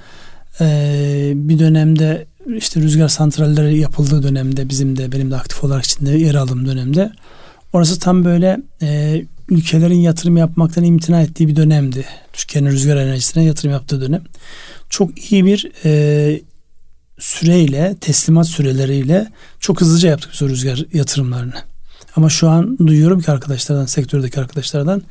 [0.60, 6.10] e, bir dönemde işte rüzgar santralleri yapıldığı dönemde bizim de benim de aktif olarak içinde
[6.10, 7.12] yer aldığım dönemde
[7.72, 12.04] orası tam böyle e, ülkelerin yatırım yapmaktan imtina ettiği bir dönemdi.
[12.32, 14.22] Türkiye'nin rüzgar enerjisine yatırım yaptığı dönem.
[14.90, 16.40] Çok iyi bir e,
[17.18, 19.28] süreyle, teslimat süreleriyle
[19.60, 21.54] çok hızlıca yaptık biz o rüzgar yatırımlarını.
[22.16, 25.02] Ama şu an duyuyorum ki arkadaşlardan, sektördeki arkadaşlardan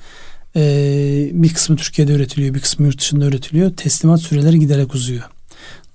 [0.55, 3.71] e, bir kısmı Türkiye'de üretiliyor, bir kısmı yurt dışında üretiliyor.
[3.71, 5.23] Teslimat süreleri giderek uzuyor.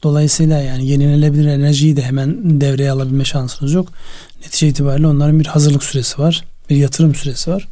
[0.02, 3.88] Dolayısıyla yani yenilenebilir enerjiyi de hemen devreye alabilme şansınız yok.
[4.42, 7.68] Netice itibariyle onların bir hazırlık süresi var, bir yatırım süresi var.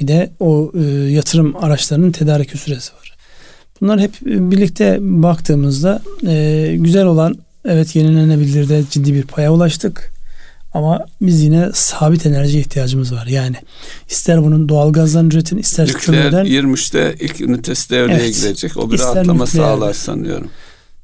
[0.00, 0.80] Bir de o e,
[1.10, 3.16] yatırım araçlarının tedariki süresi var.
[3.80, 10.11] Bunlar hep birlikte baktığımızda e, güzel olan evet yenilenebilirde ciddi bir paya ulaştık.
[10.74, 13.26] Ama biz yine sabit enerji ihtiyacımız var.
[13.26, 13.56] Yani
[14.08, 16.44] ister bunun doğalgazdan üretin, ister Nükleer kömürden.
[16.46, 18.34] 23'te ilk ünitesi devreye Evet.
[18.42, 18.76] girecek.
[18.76, 19.62] O bir İster rahatlama nükleer.
[19.64, 20.50] sağlar sanıyorum.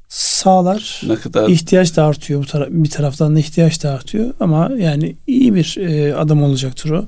[0.09, 1.01] sağlar.
[1.07, 5.15] Ne kadar İhtiyaç da artıyor bu tara- bir taraftan da ihtiyaç da artıyor ama yani
[5.27, 7.05] iyi bir e, adım olacaktır o.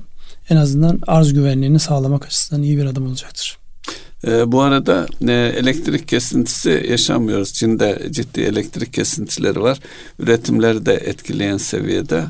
[0.50, 3.58] En azından arz güvenliğini sağlamak açısından iyi bir adım olacaktır.
[4.26, 7.52] Ee, bu arada e, elektrik kesintisi yaşamıyoruz.
[7.52, 9.78] Çin'de ciddi elektrik kesintileri var.
[10.18, 12.24] Üretimleri de etkileyen seviyede.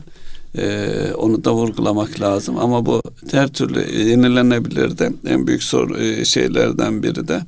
[0.59, 2.59] Ee, onu da vurgulamak lazım.
[2.59, 7.41] Ama bu her türlü yenilenebilir de en büyük sor, e, şeylerden biri de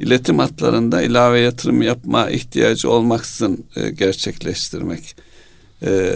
[0.00, 5.16] iletim hatlarında ilave yatırım yapma ihtiyacı olmaksızın e, gerçekleştirmek.
[5.82, 6.12] Ee,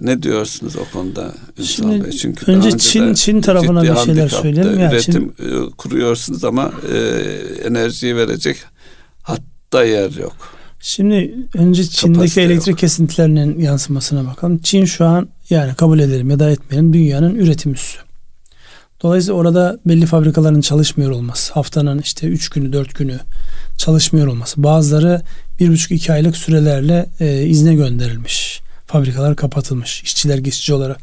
[0.00, 2.10] ne diyorsunuz o konuda Ünsal Şimdi Bey?
[2.10, 4.80] Çünkü önce daha Çin- Çin tarafına bir şeyler söyleyelim.
[4.80, 6.98] Yani Üretim e, kuruyorsunuz ama e,
[7.64, 8.56] enerjiyi verecek
[9.22, 10.53] hatta yer yok.
[10.86, 12.50] Şimdi önce Çin'deki Kapasite yok.
[12.50, 14.58] elektrik kesintilerinin yansımasına bakalım.
[14.58, 17.98] Çin şu an yani kabul edelim ya da etmeyelim dünyanın üretim üssü.
[19.02, 23.18] Dolayısıyla orada belli fabrikaların çalışmıyor olması, haftanın işte 3 günü 4 günü
[23.78, 24.62] çalışmıyor olması.
[24.62, 25.22] Bazıları
[25.60, 28.60] bir buçuk iki aylık sürelerle e, izne gönderilmiş.
[28.86, 30.02] Fabrikalar kapatılmış.
[30.02, 30.98] işçiler geçici olarak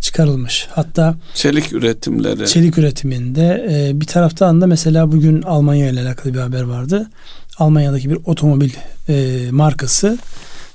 [0.00, 0.66] çıkarılmış.
[0.70, 6.38] Hatta Çelik üretimleri çelik üretiminde e, bir taraftan da mesela bugün Almanya ile alakalı bir
[6.38, 7.10] haber vardı.
[7.58, 8.70] Almanya'daki bir otomobil
[9.08, 10.18] e, markası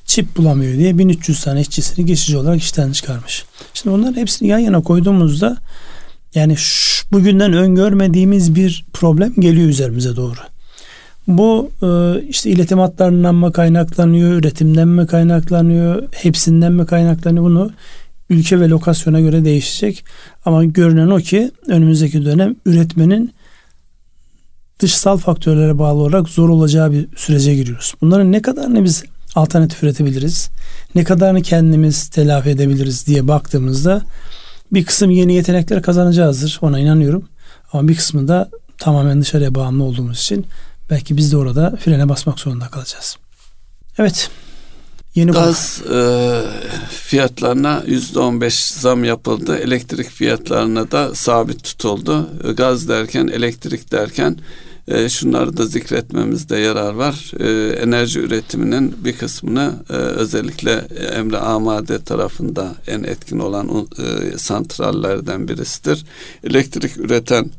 [0.06, 3.46] çip bulamıyor diye 1300 tane işçisini geçici olarak işten çıkarmış.
[3.74, 5.58] Şimdi bunların hepsini yan yana koyduğumuzda
[6.36, 10.40] yani şu, bugünden öngörmediğimiz bir problem geliyor üzerimize doğru.
[11.28, 17.72] Bu e, işte iletim hatlarından mı kaynaklanıyor, üretimden mi kaynaklanıyor, hepsinden mi kaynaklanıyor bunu
[18.30, 20.06] ülke ve lokasyona göre değişecek.
[20.46, 23.34] Ama görünen o ki önümüzdeki dönem üretmenin
[24.80, 27.94] dışsal faktörlere bağlı olarak zor olacağı bir sürece giriyoruz.
[28.02, 29.04] Bunların ne kadarını biz
[29.36, 30.50] alternatif üretebiliriz,
[30.96, 34.02] ne kadarını kendimiz telafi edebiliriz diye baktığımızda
[34.72, 36.60] bir kısım yeni yetenekler kazanacağızdır.
[36.62, 37.24] Ona inanıyorum.
[37.74, 40.46] Ama bir kısmı da tamamen dışarıya bağımlı olduğumuz için
[40.90, 43.18] belki biz de orada frene basmak zorunda kalacağız.
[43.98, 44.30] Evet.
[45.16, 46.42] Yeni gaz e,
[46.90, 49.58] fiyatlarına yüzde on beş zam yapıldı.
[49.58, 52.30] Elektrik fiyatlarına da sabit tutuldu.
[52.48, 54.38] E, Gaz derken elektrik derken
[54.90, 57.32] e, şunları da zikretmemizde yarar var.
[57.40, 60.72] E, enerji üretiminin bir kısmını e, özellikle
[61.16, 66.06] Emre Amade tarafında en etkin olan e, santrallerden birisidir.
[66.44, 67.50] Elektrik üreten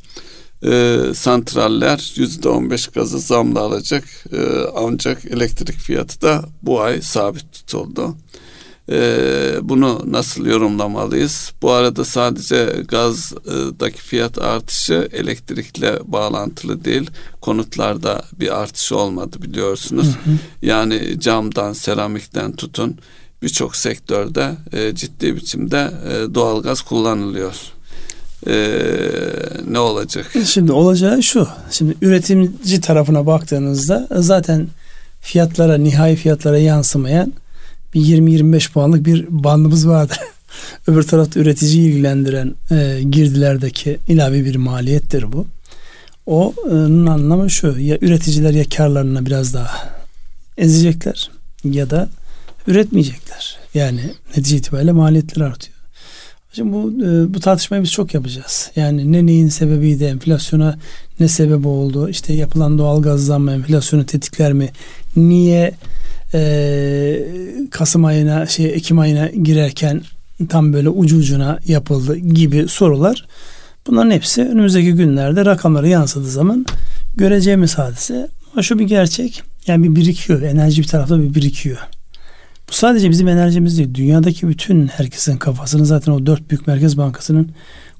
[0.65, 4.39] e, santraller yüzde on beş gazı zamla alacak E,
[4.77, 8.15] ancak elektrik fiyatı da bu ay sabit tutuldu.
[8.91, 11.53] E, bunu nasıl yorumlamalıyız?
[11.63, 17.11] Bu arada sadece gazdaki fiyat artışı elektrikle bağlantılı değil.
[17.41, 20.09] Konutlarda bir artış olmadı biliyorsunuz.
[20.63, 22.97] Yani camdan, seramikten tutun
[23.43, 27.55] birçok sektörde e, ciddi biçimde e, doğalgaz kullanılıyor.
[28.47, 28.55] E,
[29.69, 30.33] ne olacak?
[30.45, 31.49] Şimdi olacağı şu.
[31.71, 34.69] Şimdi üretimci tarafına baktığınızda zaten
[35.21, 37.33] fiyatlara, nihai fiyatlara yansımayan
[37.95, 40.19] bir 20-25 puanlık bir bandımız vardır.
[40.87, 45.47] Öbür tarafta üreticiyi ilgilendiren e, girdilerdeki ilave bir maliyettir bu.
[46.27, 47.79] O'nun anlamı şu.
[47.79, 50.01] Ya üreticiler ya karlarına biraz daha
[50.59, 51.31] ezecekler
[51.65, 52.09] ya da
[52.67, 53.59] üretmeyecekler.
[53.75, 55.77] Yani netice itibariyle maliyetler artıyor.
[56.53, 58.71] Şimdi bu e, bu tartışmayı biz çok yapacağız.
[58.77, 60.79] Yani ne neyin sebebiydi, enflasyona
[61.21, 64.69] ne sebep oldu, işte yapılan doğal gaz zammı enflasyonu tetikler mi,
[65.17, 65.75] niye
[66.35, 67.27] e,
[67.71, 70.03] Kasım ayına şey Ekim ayına girerken
[70.49, 73.27] tam böyle ucu ucuna yapıldı gibi sorular.
[73.87, 76.67] Bunların hepsi önümüzdeki günlerde rakamları yansıdığı zaman
[77.17, 78.29] göreceğimiz hadise.
[78.53, 79.43] Ama şu bir gerçek.
[79.67, 80.43] Yani bir birikiyor.
[80.43, 81.79] Enerji bir tarafta bir birikiyor.
[82.69, 83.95] Bu sadece bizim enerjimiz değil.
[83.95, 87.51] Dünyadaki bütün herkesin kafasını zaten o dört büyük merkez bankasının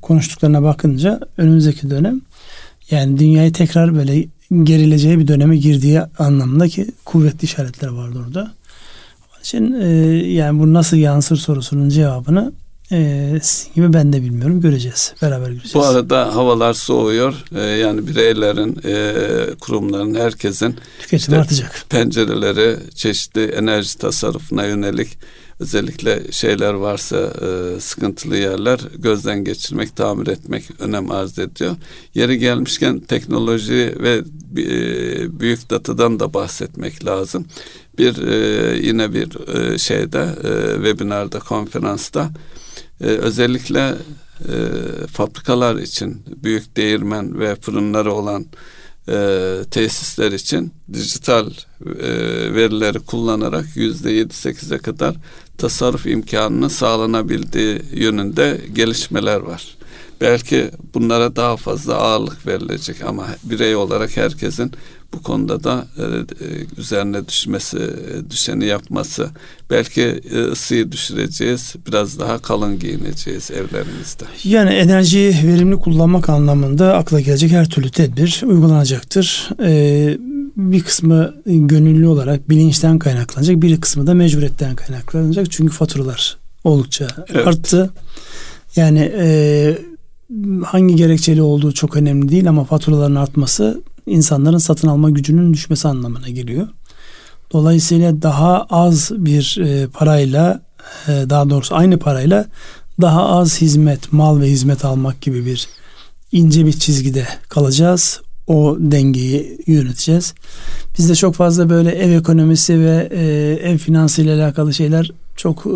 [0.03, 2.21] konuştuklarına bakınca önümüzdeki dönem
[2.91, 4.25] yani dünyayı tekrar böyle
[4.63, 8.41] gerileceği bir döneme girdiği anlamındaki kuvvetli işaretler vardı orada.
[9.33, 9.87] Onun için e,
[10.33, 12.53] yani bu nasıl yansır sorusunun cevabını
[12.93, 14.61] e, sizin gibi ben de bilmiyorum.
[14.61, 15.15] Göreceğiz.
[15.23, 15.75] Beraber göreceğiz.
[15.75, 17.35] Bu arada havalar soğuyor.
[17.55, 19.15] E, yani bireylerin, e,
[19.61, 21.85] kurumların, herkesin tüketim işte, artacak.
[21.89, 25.19] Pencereleri çeşitli enerji tasarrufuna yönelik
[25.61, 31.77] özellikle şeyler varsa e, sıkıntılı yerler gözden geçirmek, tamir etmek önem arz ediyor.
[32.15, 34.23] Yeri gelmişken teknoloji ve
[34.57, 37.47] e, büyük datadan da bahsetmek lazım.
[37.99, 42.31] Bir e, yine bir e, şeyde e, webinarda, konferansta
[43.01, 43.95] e, özellikle
[44.49, 44.57] e,
[45.07, 48.47] fabrikalar için büyük değirmen ve fırınları olan
[49.09, 51.51] e, tesisler için dijital
[52.01, 52.09] e,
[52.55, 55.17] verileri kullanarak yüzde yedi sekize kadar
[55.61, 59.77] tasarruf imkanının sağlanabildiği yönünde gelişmeler var.
[60.21, 64.73] Belki bunlara daha fazla ağırlık verilecek ama birey olarak herkesin
[65.13, 66.49] bu konuda da e, e
[66.79, 69.29] üzerine düşmesi, e, düşeni yapması.
[69.71, 74.25] Belki e, ısıyı düşüreceğiz, biraz daha kalın giyineceğiz evlerimizde.
[74.45, 79.49] Yani enerjiyi verimli kullanmak anlamında akla gelecek her türlü tedbir uygulanacaktır.
[80.57, 85.51] Bir kısmı gönüllü olarak bilinçten kaynaklanacak, bir kısmı da mecburiyetten kaynaklanacak.
[85.51, 87.47] Çünkü faturalar oldukça evet.
[87.47, 87.91] arttı.
[88.77, 89.79] Yani e,
[90.65, 96.29] hangi gerekçeli olduğu çok önemli değil ama faturaların artması insanların satın alma gücünün düşmesi anlamına
[96.29, 96.69] geliyor.
[97.53, 100.61] Dolayısıyla daha az bir e, parayla
[101.09, 102.47] e, daha doğrusu aynı parayla
[103.01, 105.69] daha az hizmet, mal ve hizmet almak gibi bir
[106.33, 108.21] ince bir çizgide kalacağız.
[108.47, 110.35] O dengeyi yöneteceğiz.
[110.99, 113.23] Bizde çok fazla böyle ev ekonomisi ve e,
[113.71, 115.71] ev finansı ile alakalı şeyler çok e,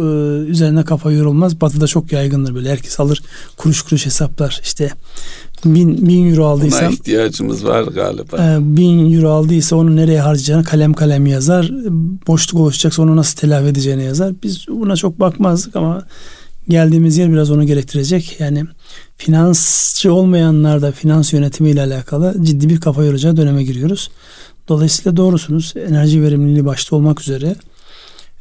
[0.48, 1.60] üzerine kafa yorulmaz.
[1.60, 2.70] Batı'da çok yaygındır böyle.
[2.70, 3.22] Herkes alır
[3.56, 4.60] kuruş kuruş hesaplar.
[4.62, 4.90] İşte
[5.64, 6.80] bin, bin euro aldıysam.
[6.80, 8.36] Buna ihtiyacımız var galiba.
[8.36, 11.70] E, bin euro aldıysa onu nereye harcayacağını kalem kalem yazar.
[12.26, 14.32] Boşluk oluşacaksa onu nasıl telafi edeceğini yazar.
[14.42, 16.06] Biz buna çok bakmazdık ama
[16.68, 18.36] geldiğimiz yer biraz onu gerektirecek.
[18.38, 18.64] Yani
[19.16, 24.10] finansçı olmayanlar da finans yönetimi ile alakalı ciddi bir kafa yoracağı döneme giriyoruz.
[24.68, 25.74] Dolayısıyla doğrusunuz.
[25.88, 27.56] Enerji verimliliği başta olmak üzere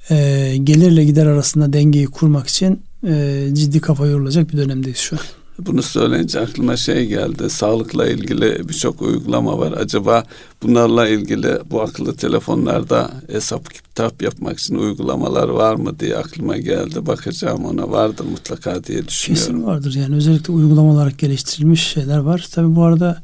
[0.10, 5.43] e, gelirle gider arasında dengeyi kurmak için e, ciddi kafa yorulacak bir dönemdeyiz şu an.
[5.60, 7.50] Bunu söyleyince aklıma şey geldi.
[7.50, 9.72] Sağlıkla ilgili birçok uygulama var.
[9.72, 10.24] Acaba
[10.64, 17.06] bunlarla ilgili bu akıllı telefonlarda hesap kitap yapmak için uygulamalar var mı diye aklıma geldi.
[17.06, 19.48] Bakacağım ona vardır mutlaka diye düşünüyorum.
[19.48, 22.48] Kesin vardır yani özellikle uygulama olarak geliştirilmiş şeyler var.
[22.52, 23.24] Tabi bu arada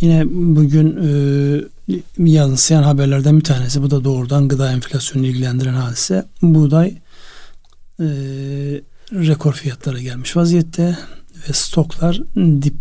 [0.00, 0.98] yine bugün
[1.88, 3.82] e, yansıyan haberlerden bir tanesi.
[3.82, 6.24] Bu da doğrudan gıda enflasyonunu ilgilendiren hadise.
[6.42, 6.88] Buğday
[8.00, 8.06] e,
[9.12, 10.98] rekor fiyatlara gelmiş vaziyette
[11.48, 12.74] ve stoklar dip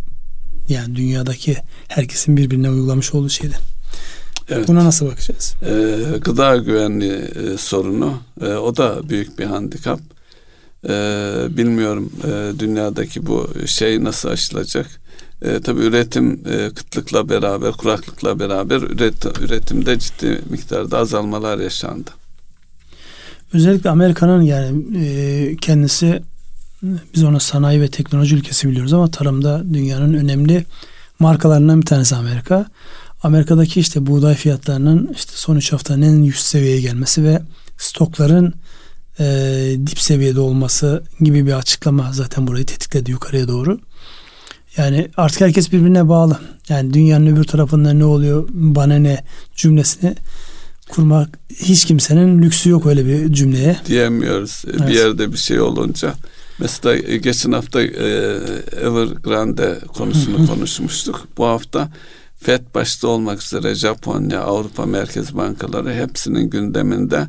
[0.69, 1.57] yani dünyadaki
[1.87, 3.59] herkesin birbirine uygulamış olduğu şeyler.
[4.49, 4.67] Evet.
[4.67, 5.55] Buna nasıl bakacağız?
[5.65, 9.99] Ee, gıda güvenliği e, sorunu e, o da büyük bir handikap.
[10.89, 10.93] E,
[11.49, 14.87] bilmiyorum e, dünyadaki bu şey nasıl aşılacak.
[15.41, 22.11] E, tabii üretim e, kıtlıkla beraber, kuraklıkla beraber üret, üretimde ciddi miktarda azalmalar yaşandı.
[23.53, 26.21] Özellikle Amerika'nın yani e, kendisi
[26.83, 30.65] biz onu sanayi ve teknoloji ülkesi biliyoruz ama tarımda dünyanın önemli
[31.19, 32.65] markalarından bir tanesi Amerika.
[33.23, 37.41] Amerika'daki işte buğday fiyatlarının işte son 3 haftanın en üst seviyeye gelmesi ve
[37.77, 38.53] stokların
[39.19, 39.25] e,
[39.87, 43.79] dip seviyede olması gibi bir açıklama zaten burayı tetikledi yukarıya doğru.
[44.77, 46.39] Yani artık herkes birbirine bağlı.
[46.69, 49.23] Yani dünyanın öbür tarafında ne oluyor bana ne
[49.55, 50.15] cümlesini
[50.89, 53.77] kurmak hiç kimsenin lüksü yok öyle bir cümleye.
[53.85, 54.63] Diyemiyoruz.
[54.67, 54.87] Evet.
[54.87, 56.13] Bir yerde bir şey olunca.
[56.59, 57.87] Mesela e, geçen hafta e,
[58.81, 61.27] Evergrande konusunu konuşmuştuk.
[61.37, 61.89] Bu hafta
[62.37, 67.27] FED başta olmak üzere Japonya, Avrupa Merkez Bankaları hepsinin gündeminde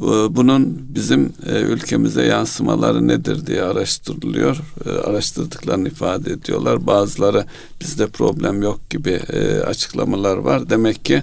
[0.00, 4.56] e, bunun bizim ülkemize yansımaları nedir diye araştırılıyor.
[5.04, 6.86] Araştırdıklarını ifade ediyorlar.
[6.86, 7.44] Bazıları
[7.80, 9.20] bizde problem yok gibi
[9.66, 10.70] açıklamalar var.
[10.70, 11.22] Demek ki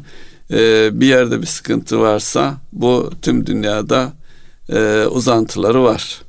[0.92, 4.14] bir yerde bir sıkıntı varsa bu tüm dünyada
[5.12, 6.25] uzantıları var.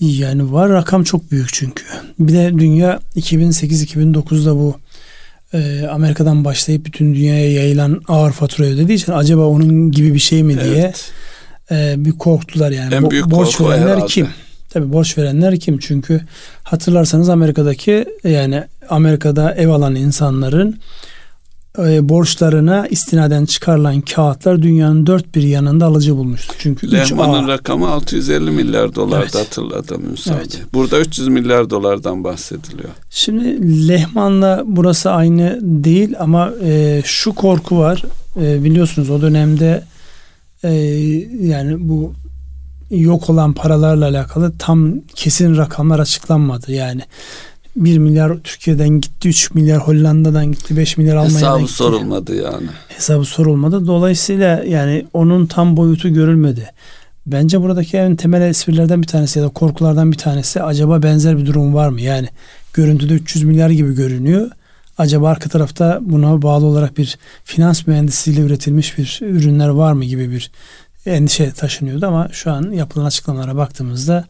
[0.00, 1.84] Yani var rakam çok büyük çünkü.
[2.18, 4.76] Bir de dünya 2008-2009'da bu
[5.52, 10.42] e, Amerika'dan başlayıp bütün dünyaya yayılan ağır fatura ödediği için acaba onun gibi bir şey
[10.42, 10.92] mi diye
[11.70, 12.94] e, bir korktular yani.
[12.94, 14.06] En büyük borç verenler herhalde.
[14.06, 14.28] kim?
[14.70, 15.78] Tabii borç verenler kim?
[15.78, 16.20] Çünkü
[16.62, 20.80] hatırlarsanız Amerika'daki yani Amerika'da ev alan insanların
[21.78, 26.54] e, borçlarına istinaden çıkarılan kağıtlar dünyanın dört bir yanında alıcı bulmuştu.
[26.58, 29.34] Çünkü Lehman'ın rakamı 650 milyar dolarda Evet.
[29.34, 30.62] hatırladım Evet.
[30.74, 32.88] Burada 300 milyar dolardan bahsediliyor.
[33.10, 38.02] Şimdi Lehman'la burası aynı değil ama e, şu korku var.
[38.40, 39.84] E, biliyorsunuz o dönemde
[40.64, 40.70] e,
[41.40, 42.12] yani bu
[42.90, 46.72] yok olan paralarla alakalı tam kesin rakamlar açıklanmadı.
[46.72, 47.02] Yani
[47.76, 51.72] 1 milyar Türkiye'den gitti, 3 milyar Hollanda'dan gitti, 5 milyar Almanya'dan Hesabı gitti.
[51.72, 52.66] sorulmadı yani.
[52.88, 53.86] Hesabı sorulmadı.
[53.86, 56.70] Dolayısıyla yani onun tam boyutu görülmedi.
[57.26, 61.46] Bence buradaki en temel esprilerden bir tanesi ya da korkulardan bir tanesi acaba benzer bir
[61.46, 62.00] durum var mı?
[62.00, 62.28] Yani
[62.72, 64.50] görüntüde 300 milyar gibi görünüyor.
[64.98, 70.30] Acaba arka tarafta buna bağlı olarak bir finans mühendisiyle üretilmiş bir ürünler var mı gibi
[70.30, 70.50] bir
[71.06, 74.24] endişe taşınıyordu ama şu an yapılan açıklamalara baktığımızda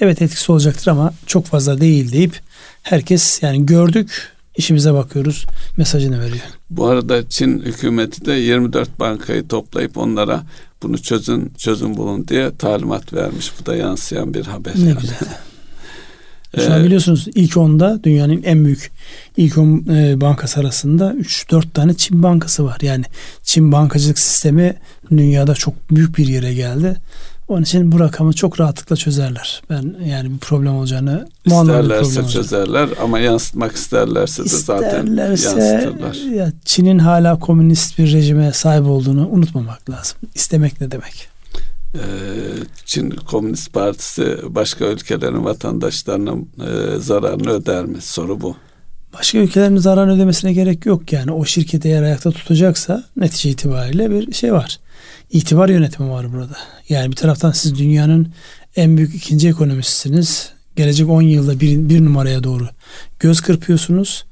[0.00, 2.40] evet etkisi olacaktır ama çok fazla değil deyip
[2.82, 6.44] herkes yani gördük işimize bakıyoruz mesajını veriyor.
[6.70, 10.42] Bu arada Çin hükümeti de 24 bankayı toplayıp onlara
[10.82, 13.52] bunu çözün çözüm bulun diye talimat vermiş.
[13.60, 14.72] Bu da yansıyan bir haber.
[14.76, 15.00] Ne yani.
[15.00, 15.18] güzel.
[16.56, 18.90] Şu an Ee, biliyorsunuz ilk onda dünyanın en büyük
[19.36, 22.78] ilk 10 e, bankası arasında 3-4 tane Çin bankası var.
[22.82, 23.04] Yani
[23.42, 24.76] Çin bankacılık sistemi
[25.10, 26.96] dünyada çok büyük bir yere geldi.
[27.50, 29.62] Onun için bu rakamı çok rahatlıkla çözerler.
[29.70, 36.14] Ben yani bir problem olacağını İsterlerse çözerler ama yansıtmak isterlerse de zaten yansıtırlar.
[36.14, 40.18] ya Çin'in hala komünist bir rejime sahip olduğunu unutmamak lazım.
[40.34, 41.28] İstemek ne demek?
[41.94, 42.00] Ee,
[42.84, 47.96] Çin Komünist Partisi başka ülkelerin vatandaşlarının e, zararını öder mi?
[48.00, 48.56] Soru bu.
[49.18, 54.32] Başka ülkelerin zarar ödemesine gerek yok yani o şirketi eğer ayakta tutacaksa netice itibariyle bir
[54.32, 54.78] şey var.
[55.30, 56.56] İtibar yönetimi var burada.
[56.88, 58.32] Yani bir taraftan siz dünyanın
[58.76, 60.52] en büyük ikinci ekonomisisiniz.
[60.76, 62.68] Gelecek 10 yılda bir, bir numaraya doğru
[63.18, 64.24] göz kırpıyorsunuz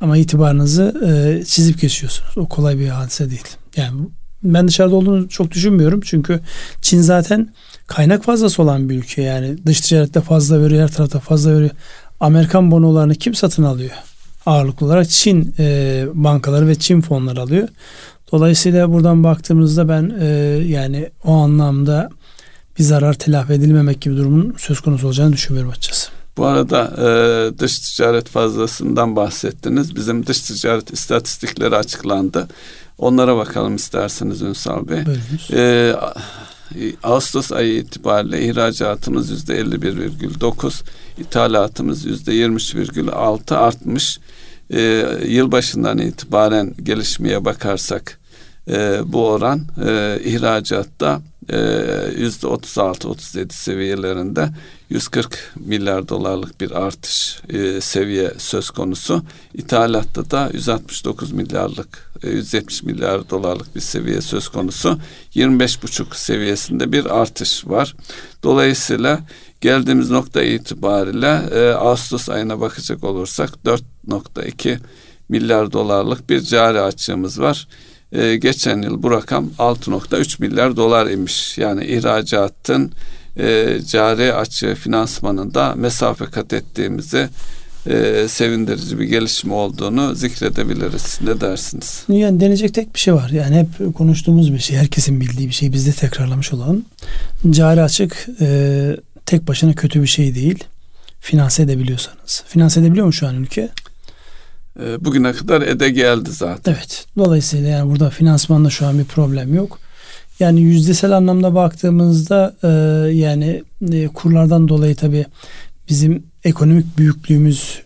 [0.00, 2.38] ama itibarınızı e, çizip geçiyorsunuz.
[2.38, 3.46] O kolay bir hadise değil.
[3.76, 4.00] Yani
[4.42, 6.00] ben dışarıda olduğunu çok düşünmüyorum.
[6.04, 6.40] Çünkü
[6.82, 7.54] Çin zaten
[7.86, 9.22] kaynak fazlası olan bir ülke.
[9.22, 11.70] Yani dış ticarette fazla veriyor, her tarafta fazla veriyor.
[12.20, 13.90] Amerikan bonolarını kim satın alıyor?
[14.46, 17.68] Ağırlıklı olarak Çin e, bankaları ve Çin fonları alıyor.
[18.32, 20.26] Dolayısıyla buradan baktığımızda ben e,
[20.66, 22.10] yani o anlamda
[22.78, 26.10] bir zarar telafi edilmemek gibi durumun söz konusu olacağını düşünmüyorum açıkçası.
[26.36, 29.96] Bu arada e, dış ticaret fazlasından bahsettiniz.
[29.96, 32.48] Bizim dış ticaret istatistikleri açıklandı.
[32.98, 35.06] Onlara bakalım isterseniz Ünsal Bey.
[35.06, 35.50] Buyurunuz.
[35.52, 35.94] E,
[37.02, 40.82] Ağustos ayı itibariyle ihracatımız yüzde 51,9,
[41.18, 44.18] ithalatımız yüzde 23,6 artmış.
[44.70, 48.19] E, yılbaşından itibaren gelişmeye bakarsak
[48.70, 51.58] e, bu oran e, ihracatta e,
[52.16, 54.48] yüzde 36-37 seviyelerinde
[54.90, 59.22] 140 milyar dolarlık bir artış e, seviye söz konusu.
[59.54, 64.98] İthalatta da 169 milyarlık, e, 170 milyar dolarlık bir seviye söz konusu.
[65.34, 67.94] 25,5 seviyesinde bir artış var.
[68.42, 69.20] Dolayısıyla
[69.60, 74.78] geldiğimiz nokta itibariyle e, Ağustos ayına bakacak olursak 4.2
[75.28, 77.68] milyar dolarlık bir cari açığımız var.
[78.12, 81.58] E, geçen yıl bu rakam 6.3 milyar dolar imiş.
[81.58, 82.92] Yani ihracatın
[83.36, 87.28] e, cari açığı finansmanında mesafe kat ettiğimizi
[87.86, 91.18] e, sevindirici bir gelişme olduğunu zikredebiliriz.
[91.24, 92.04] Ne dersiniz?
[92.08, 93.30] Yani deneyecek tek bir şey var.
[93.30, 96.84] Yani hep konuştuğumuz bir şey, herkesin bildiği bir şey, biz de tekrarlamış olalım.
[97.50, 98.96] Cari açık e,
[99.26, 100.64] tek başına kötü bir şey değil.
[101.20, 102.42] Finanse edebiliyorsanız.
[102.46, 103.68] Finanse edebiliyor mu şu an ülke?
[104.84, 106.72] E, bugüne kadar ede geldi zaten.
[106.72, 107.06] Evet.
[107.18, 109.78] Dolayısıyla yani burada finansmanda şu an bir problem yok.
[110.40, 112.68] Yani yüzdesel anlamda baktığımızda e,
[113.12, 113.62] yani
[113.92, 115.26] e, kurlardan dolayı tabii
[115.88, 117.82] bizim ekonomik büyüklüğümüz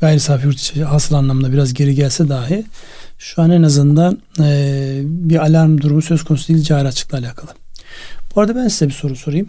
[0.00, 2.64] gayri safi yurt içi hasıl anlamda biraz geri gelse dahi
[3.18, 7.50] şu an en azından e, bir alarm durumu söz konusu değil cari açıkla alakalı.
[8.36, 9.48] Bu arada ben size bir soru sorayım.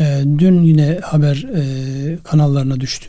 [0.00, 1.62] E, dün yine haber e,
[2.24, 3.06] kanallarına düştü.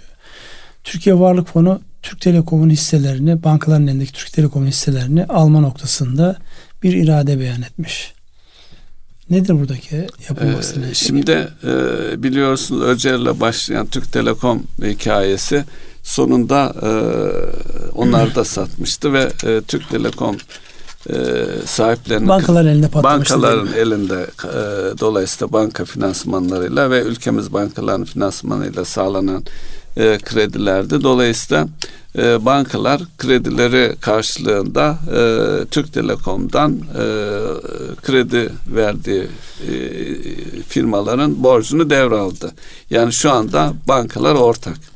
[0.84, 6.38] Türkiye Varlık Fonu Türk Telekom'un hisselerini, bankaların elindeki Türk Telekom'un hisselerini alma noktasında
[6.84, 8.14] bir irade beyan etmiş.
[9.30, 10.82] Nedir buradaki yapılması?
[10.82, 15.66] Ee, şimdi e, biliyorsunuz Öcer'le başlayan Türk Telekom hikayesi
[16.04, 16.90] sonunda e,
[17.92, 20.38] onlar da satmıştı ve e, Türk Telekom
[21.10, 21.16] e,
[21.66, 23.34] sahiplerinin bankalar elinde patlamıştı.
[23.34, 24.60] Bankaların elinde e,
[25.00, 29.44] dolayısıyla banka finansmanlarıyla ve ülkemiz bankaların finansmanıyla sağlanan
[29.98, 31.04] e, kredilerdi.
[31.04, 31.68] Dolayısıyla
[32.18, 37.06] e, bankalar kredileri karşılığında e, Türk Telekom'dan e,
[38.02, 39.28] kredi verdiği
[39.68, 39.74] e,
[40.68, 42.52] firmaların borcunu devraldı.
[42.90, 44.91] Yani şu anda bankalar ortak.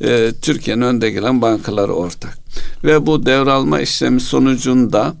[0.00, 2.38] E, Türkiye'nin önde gelen bankaları ortak.
[2.84, 5.14] Ve bu devralma işlemi sonucunda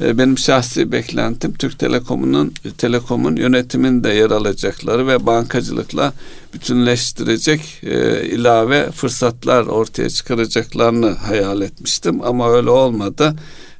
[0.00, 6.12] e, benim şahsi beklentim Türk Telekom'un Telekom'un yönetiminde yer alacakları ve bankacılıkla
[6.54, 13.36] bütünleştirecek e, ilave fırsatlar ortaya çıkaracaklarını hayal etmiştim ama öyle olmadı.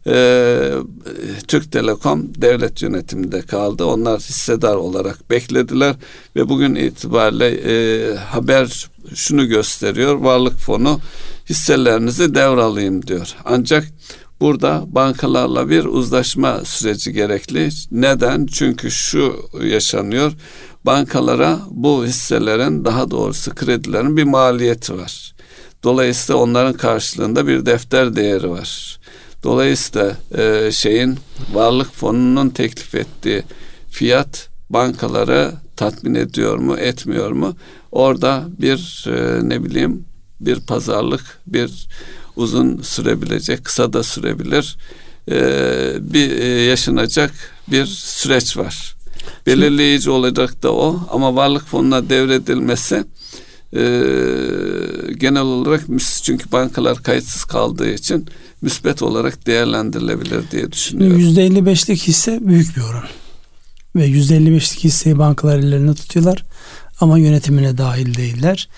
[0.07, 0.71] Ee,
[1.49, 3.85] Türk Telekom devlet yönetiminde kaldı.
[3.85, 5.95] Onlar hissedar olarak beklediler
[6.37, 10.15] ve bugün itibariyle e, haber şunu gösteriyor.
[10.15, 11.01] Varlık fonu
[11.51, 13.35] hisselerinizi devralayım diyor.
[13.45, 13.89] Ancak
[14.41, 17.69] burada bankalarla bir uzlaşma süreci gerekli.
[17.91, 18.47] Neden?
[18.47, 20.33] Çünkü şu yaşanıyor.
[20.85, 25.35] Bankalara bu hisselerin daha doğrusu kredilerin bir maliyeti var.
[25.83, 29.01] Dolayısıyla onların karşılığında bir defter değeri var.
[29.43, 31.19] Dolayısıyla e, şeyin
[31.53, 33.43] varlık fonunun teklif ettiği
[33.91, 37.57] fiyat bankaları tatmin ediyor mu, etmiyor mu?
[37.93, 40.05] Orada bir e, ne bileyim
[40.41, 41.89] bir pazarlık, bir
[42.37, 44.77] uzun sürebilecek, kısa da sürebilir
[45.31, 45.37] e,
[46.01, 47.33] bir e, yaşanacak
[47.69, 48.95] bir süreç var.
[49.47, 53.05] Belirleyici olacak da o ama varlık fonuna devredilmesi
[53.77, 53.83] e,
[55.19, 55.85] genel olarak
[56.23, 58.27] çünkü bankalar kayıtsız kaldığı için
[58.63, 61.21] müspet olarak değerlendirilebilir diye düşünüyorum.
[61.21, 63.05] %55'lik hisse büyük bir oran.
[63.97, 66.45] Ve %55'lik hisseyi bankalar ellerine tutuyorlar
[67.01, 68.69] ama yönetimine dahil değiller.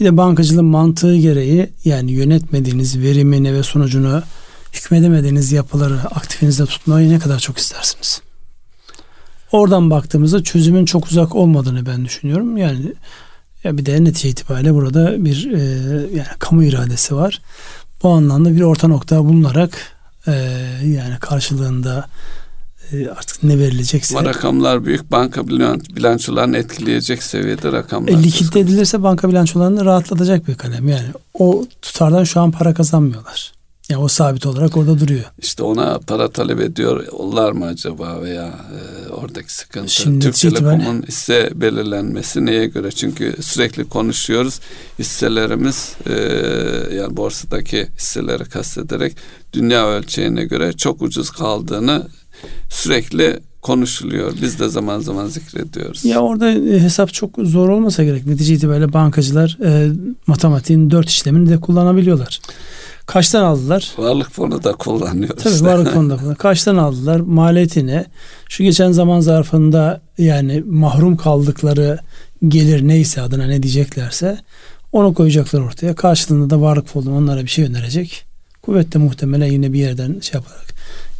[0.00, 4.22] Bir de bankacılığın mantığı gereği yani yönetmediğiniz verimini ve sonucunu
[4.72, 8.22] hükmedemediğiniz yapıları aktifinizde tutmayı ne kadar çok istersiniz.
[9.52, 12.56] Oradan baktığımızda çözümün çok uzak olmadığını ben düşünüyorum.
[12.56, 12.92] Yani
[13.64, 15.60] ya bir de netice itibariyle burada bir e,
[16.16, 17.40] yani kamu iradesi var.
[18.02, 19.78] Bu anlamda bir orta nokta bulunarak
[20.26, 20.32] e,
[20.84, 22.08] yani karşılığında
[22.92, 24.18] e, artık ne verilecekse.
[24.18, 25.10] Ama rakamlar büyük.
[25.10, 28.12] Banka bilançolarını etkileyecek seviyede rakamlar.
[28.12, 30.88] E, likit edilirse banka bilançolarını rahatlatacak bir kalem.
[30.88, 33.52] Yani o tutardan şu an para kazanmıyorlar.
[33.88, 35.24] Yani o sabit olarak orada duruyor.
[35.38, 39.92] İşte ona para talep ediyorlar mı acaba veya e, oradaki sıkıntı?
[39.92, 42.90] Şimdi Türk Telekom'un hisse belirlenmesi neye göre?
[42.90, 44.60] Çünkü sürekli konuşuyoruz.
[44.98, 46.12] Hisselerimiz e,
[46.94, 49.16] yani borsadaki hisseleri kastederek
[49.52, 52.08] dünya ölçeğine göre çok ucuz kaldığını
[52.68, 54.32] sürekli konuşuluyor.
[54.42, 56.04] Biz de zaman zaman zikrediyoruz.
[56.04, 58.26] Ya orada e, hesap çok zor olmasa gerek.
[58.26, 59.92] Netice itibariyle bankacılar e,
[60.26, 62.40] matematiğin dört işlemini de kullanabiliyorlar.
[63.06, 63.92] Kaçtan aldılar?
[63.98, 65.42] Varlık fonu da kullanıyoruz.
[65.42, 66.38] Tabii varlık fonu da kullanıyoruz.
[66.42, 67.20] Kaçtan aldılar?
[67.20, 68.06] Maliyeti
[68.48, 71.98] Şu geçen zaman zarfında yani mahrum kaldıkları
[72.48, 74.38] gelir neyse adına ne diyeceklerse
[74.92, 75.94] onu koyacaklar ortaya.
[75.94, 78.24] Karşılığında da varlık fonu onlara bir şey önerecek.
[78.62, 80.72] Kuvvetle muhtemelen yine bir yerden şey yaparak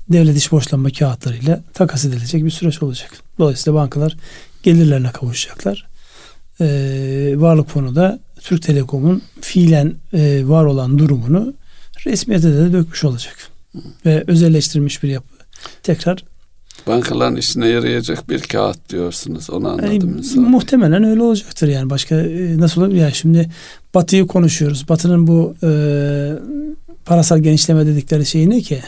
[0.09, 3.11] devlet iş borçlanma kağıtlarıyla takas edilecek bir süreç olacak.
[3.39, 4.17] Dolayısıyla bankalar
[4.63, 5.87] gelirlerine kavuşacaklar.
[6.61, 11.55] Ee, varlık fonu da Türk Telekom'un fiilen e, var olan durumunu
[12.07, 13.37] resmiyete de dökmüş olacak.
[14.07, 15.35] Ve özelleştirilmiş bir yapı.
[15.83, 16.25] Tekrar
[16.87, 19.51] bankaların işine yarayacak bir kağıt diyorsunuz.
[19.51, 20.23] Onu anladım.
[20.35, 21.91] Yani, muhtemelen öyle olacaktır yani.
[21.91, 22.95] Başka e, nasıl olur?
[22.95, 23.51] Yani şimdi
[23.95, 24.89] Batı'yı konuşuyoruz.
[24.89, 25.71] Batı'nın bu e,
[27.05, 28.83] parasal genişleme dedikleri şey ne ki?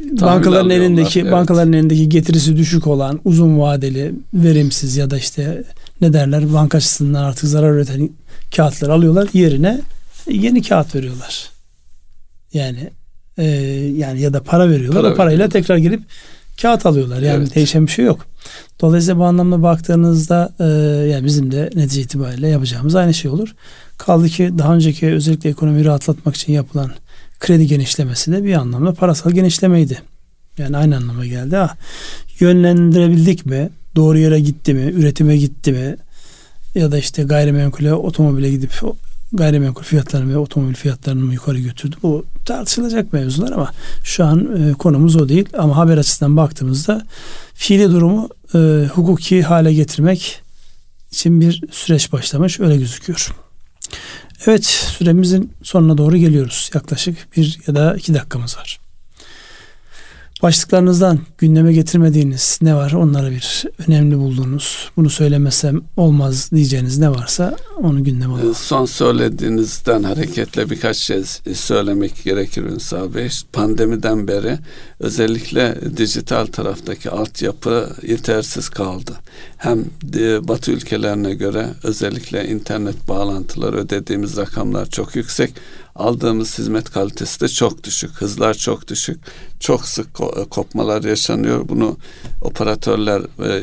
[0.00, 1.32] Bankaların elindeki evet.
[1.32, 5.64] bankaların elindeki getirisi düşük olan uzun vadeli verimsiz ya da işte
[6.00, 8.10] ne derler banka açısından artık zarar üreten
[8.56, 9.80] kağıtlar alıyorlar yerine
[10.30, 11.50] yeni kağıt veriyorlar.
[12.52, 12.90] Yani
[13.38, 13.44] e,
[13.96, 15.02] yani ya da para veriyorlar.
[15.02, 15.52] Para o parayla veriyorlar.
[15.52, 16.02] tekrar gelip
[16.62, 17.22] kağıt alıyorlar.
[17.22, 17.54] Yani evet.
[17.54, 18.26] değişen bir şey yok.
[18.80, 20.64] Dolayısıyla bu anlamda baktığınızda e,
[21.10, 23.54] yani bizim de netice itibariyle yapacağımız aynı şey olur.
[23.98, 26.90] Kaldı ki daha önceki özellikle ekonomiyi rahatlatmak için yapılan
[27.42, 30.02] kredi genişlemesi de bir anlamda parasal genişlemeydi.
[30.58, 31.56] Yani aynı anlama geldi.
[31.56, 31.76] Ha,
[32.40, 33.70] yönlendirebildik mi?
[33.96, 34.92] Doğru yere gitti mi?
[34.92, 35.96] Üretime gitti mi?
[36.74, 38.72] Ya da işte gayrimenkule, otomobile gidip
[39.32, 41.96] gayrimenkul fiyatlarını ve otomobil fiyatlarını mı yukarı götürdü?
[42.02, 43.70] Bu tartışılacak mevzular ama
[44.04, 45.48] şu an e, konumuz o değil.
[45.58, 47.06] Ama haber açısından baktığımızda
[47.54, 50.42] fiili durumu e, hukuki hale getirmek
[51.10, 52.60] için bir süreç başlamış.
[52.60, 53.32] Öyle gözüküyor.
[54.46, 56.70] Evet süremizin sonuna doğru geliyoruz.
[56.74, 58.82] Yaklaşık bir ya da iki dakikamız var.
[60.42, 62.92] Başlıklarınızdan gündeme getirmediğiniz ne var?
[62.92, 68.54] Onları bir önemli bulduğunuz, bunu söylemesem olmaz diyeceğiniz ne varsa onu gündeme alalım.
[68.54, 71.22] Son söylediğinizden hareketle birkaç şey
[71.54, 73.30] söylemek gerekir Ünsal Bey.
[73.52, 74.58] Pandemiden beri
[75.00, 79.12] özellikle dijital taraftaki altyapı yetersiz kaldı.
[79.62, 79.84] Hem
[80.48, 85.54] Batı ülkelerine göre özellikle internet bağlantıları ödediğimiz rakamlar çok yüksek
[85.94, 88.10] aldığımız hizmet kalitesi de çok düşük.
[88.10, 89.20] Hızlar çok düşük.
[89.60, 90.14] Çok sık
[90.50, 91.68] kopmalar yaşanıyor.
[91.68, 91.96] Bunu
[92.40, 93.62] operatörler e,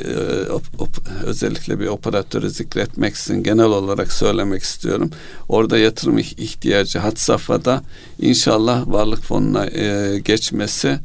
[1.23, 5.11] özellikle bir operatörü zikretmeksin genel olarak söylemek istiyorum.
[5.49, 7.83] Orada yatırım ihtiyacı hat safhada
[8.19, 10.99] inşallah varlık fonuna e, geçmesi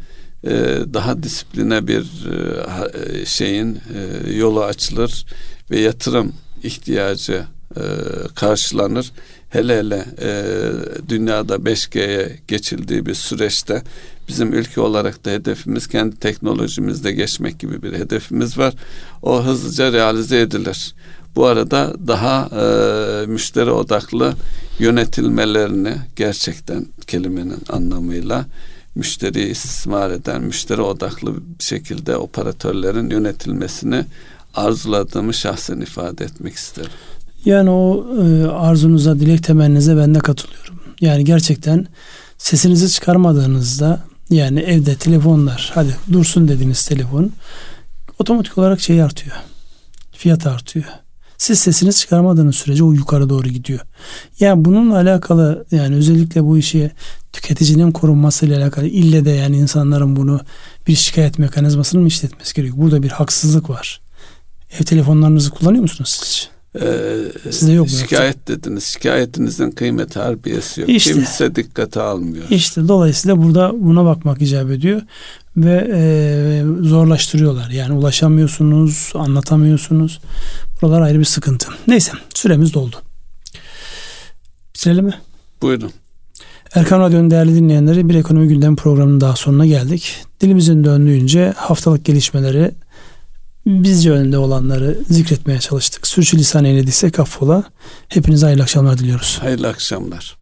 [0.47, 0.51] e,
[0.95, 2.07] daha disipline bir
[3.27, 3.79] şeyin
[4.35, 5.27] yolu açılır
[5.71, 6.33] ve yatırım
[6.63, 7.45] ihtiyacı
[8.35, 9.13] karşılanır
[9.55, 10.31] hele hele e,
[11.09, 13.83] dünyada 5G'ye geçildiği bir süreçte
[14.29, 18.75] bizim ülke olarak da hedefimiz kendi teknolojimizde geçmek gibi bir hedefimiz var.
[19.23, 20.95] O hızlıca realize edilir.
[21.37, 24.35] Bu arada daha e, müşteri odaklı
[24.79, 28.47] yönetilmelerini gerçekten kelimenin anlamıyla
[28.95, 34.05] müşteriyi istismar eden, müşteri odaklı bir şekilde operatörlerin yönetilmesini
[34.55, 36.91] arzuladığımı şahsen ifade etmek isterim.
[37.45, 40.75] Yani o e, arzunuza, dilek temenninize ben de katılıyorum.
[41.01, 41.87] Yani gerçekten
[42.39, 47.33] sesinizi çıkarmadığınızda yani evde telefonlar hadi dursun dediğiniz telefon
[48.19, 49.37] otomatik olarak şey artıyor.
[50.13, 50.85] Fiyat artıyor.
[51.45, 53.81] Siz sesinizi çıkarmadığınız sürece o yukarı doğru gidiyor.
[54.41, 56.91] Yani bununla alakalı yani özellikle bu işi
[57.33, 60.41] tüketicinin korunması ile alakalı ille de yani insanların bunu
[60.87, 62.83] bir şikayet mekanizmasını mı işletmesi gerekiyor?
[62.83, 64.01] Burada bir haksızlık var.
[64.81, 66.49] Ev telefonlarınızı kullanıyor musunuz siz?
[66.83, 67.93] Ee, Sizde yok mu?
[67.93, 68.47] Şikayet yoksa?
[68.47, 68.85] dediniz.
[68.85, 70.91] Şikayetinizin kıymet harbiyesi yok.
[70.91, 72.45] İşte, Kimse dikkate almıyor.
[72.51, 75.03] İşte dolayısıyla burada buna bakmak icap ediyor
[75.57, 77.71] ve e, zorlaştırıyorlar.
[77.71, 80.21] Yani ulaşamıyorsunuz, anlatamıyorsunuz.
[80.83, 81.69] Buralar ayrı bir sıkıntı.
[81.87, 82.97] Neyse süremiz doldu.
[84.75, 85.15] Bitirelim mi?
[85.63, 85.93] Buyurun.
[86.75, 90.17] Erkan Radyo'nun değerli dinleyenleri bir ekonomi gündem programının daha sonuna geldik.
[90.41, 92.71] Dilimizin döndüğünce haftalık gelişmeleri
[93.67, 96.07] bizce önünde olanları zikretmeye çalıştık.
[96.07, 97.65] Sürçülisan eylediysek affola.
[98.09, 99.39] Hepinize hayırlı akşamlar diliyoruz.
[99.43, 100.37] Hayırlı akşamlar.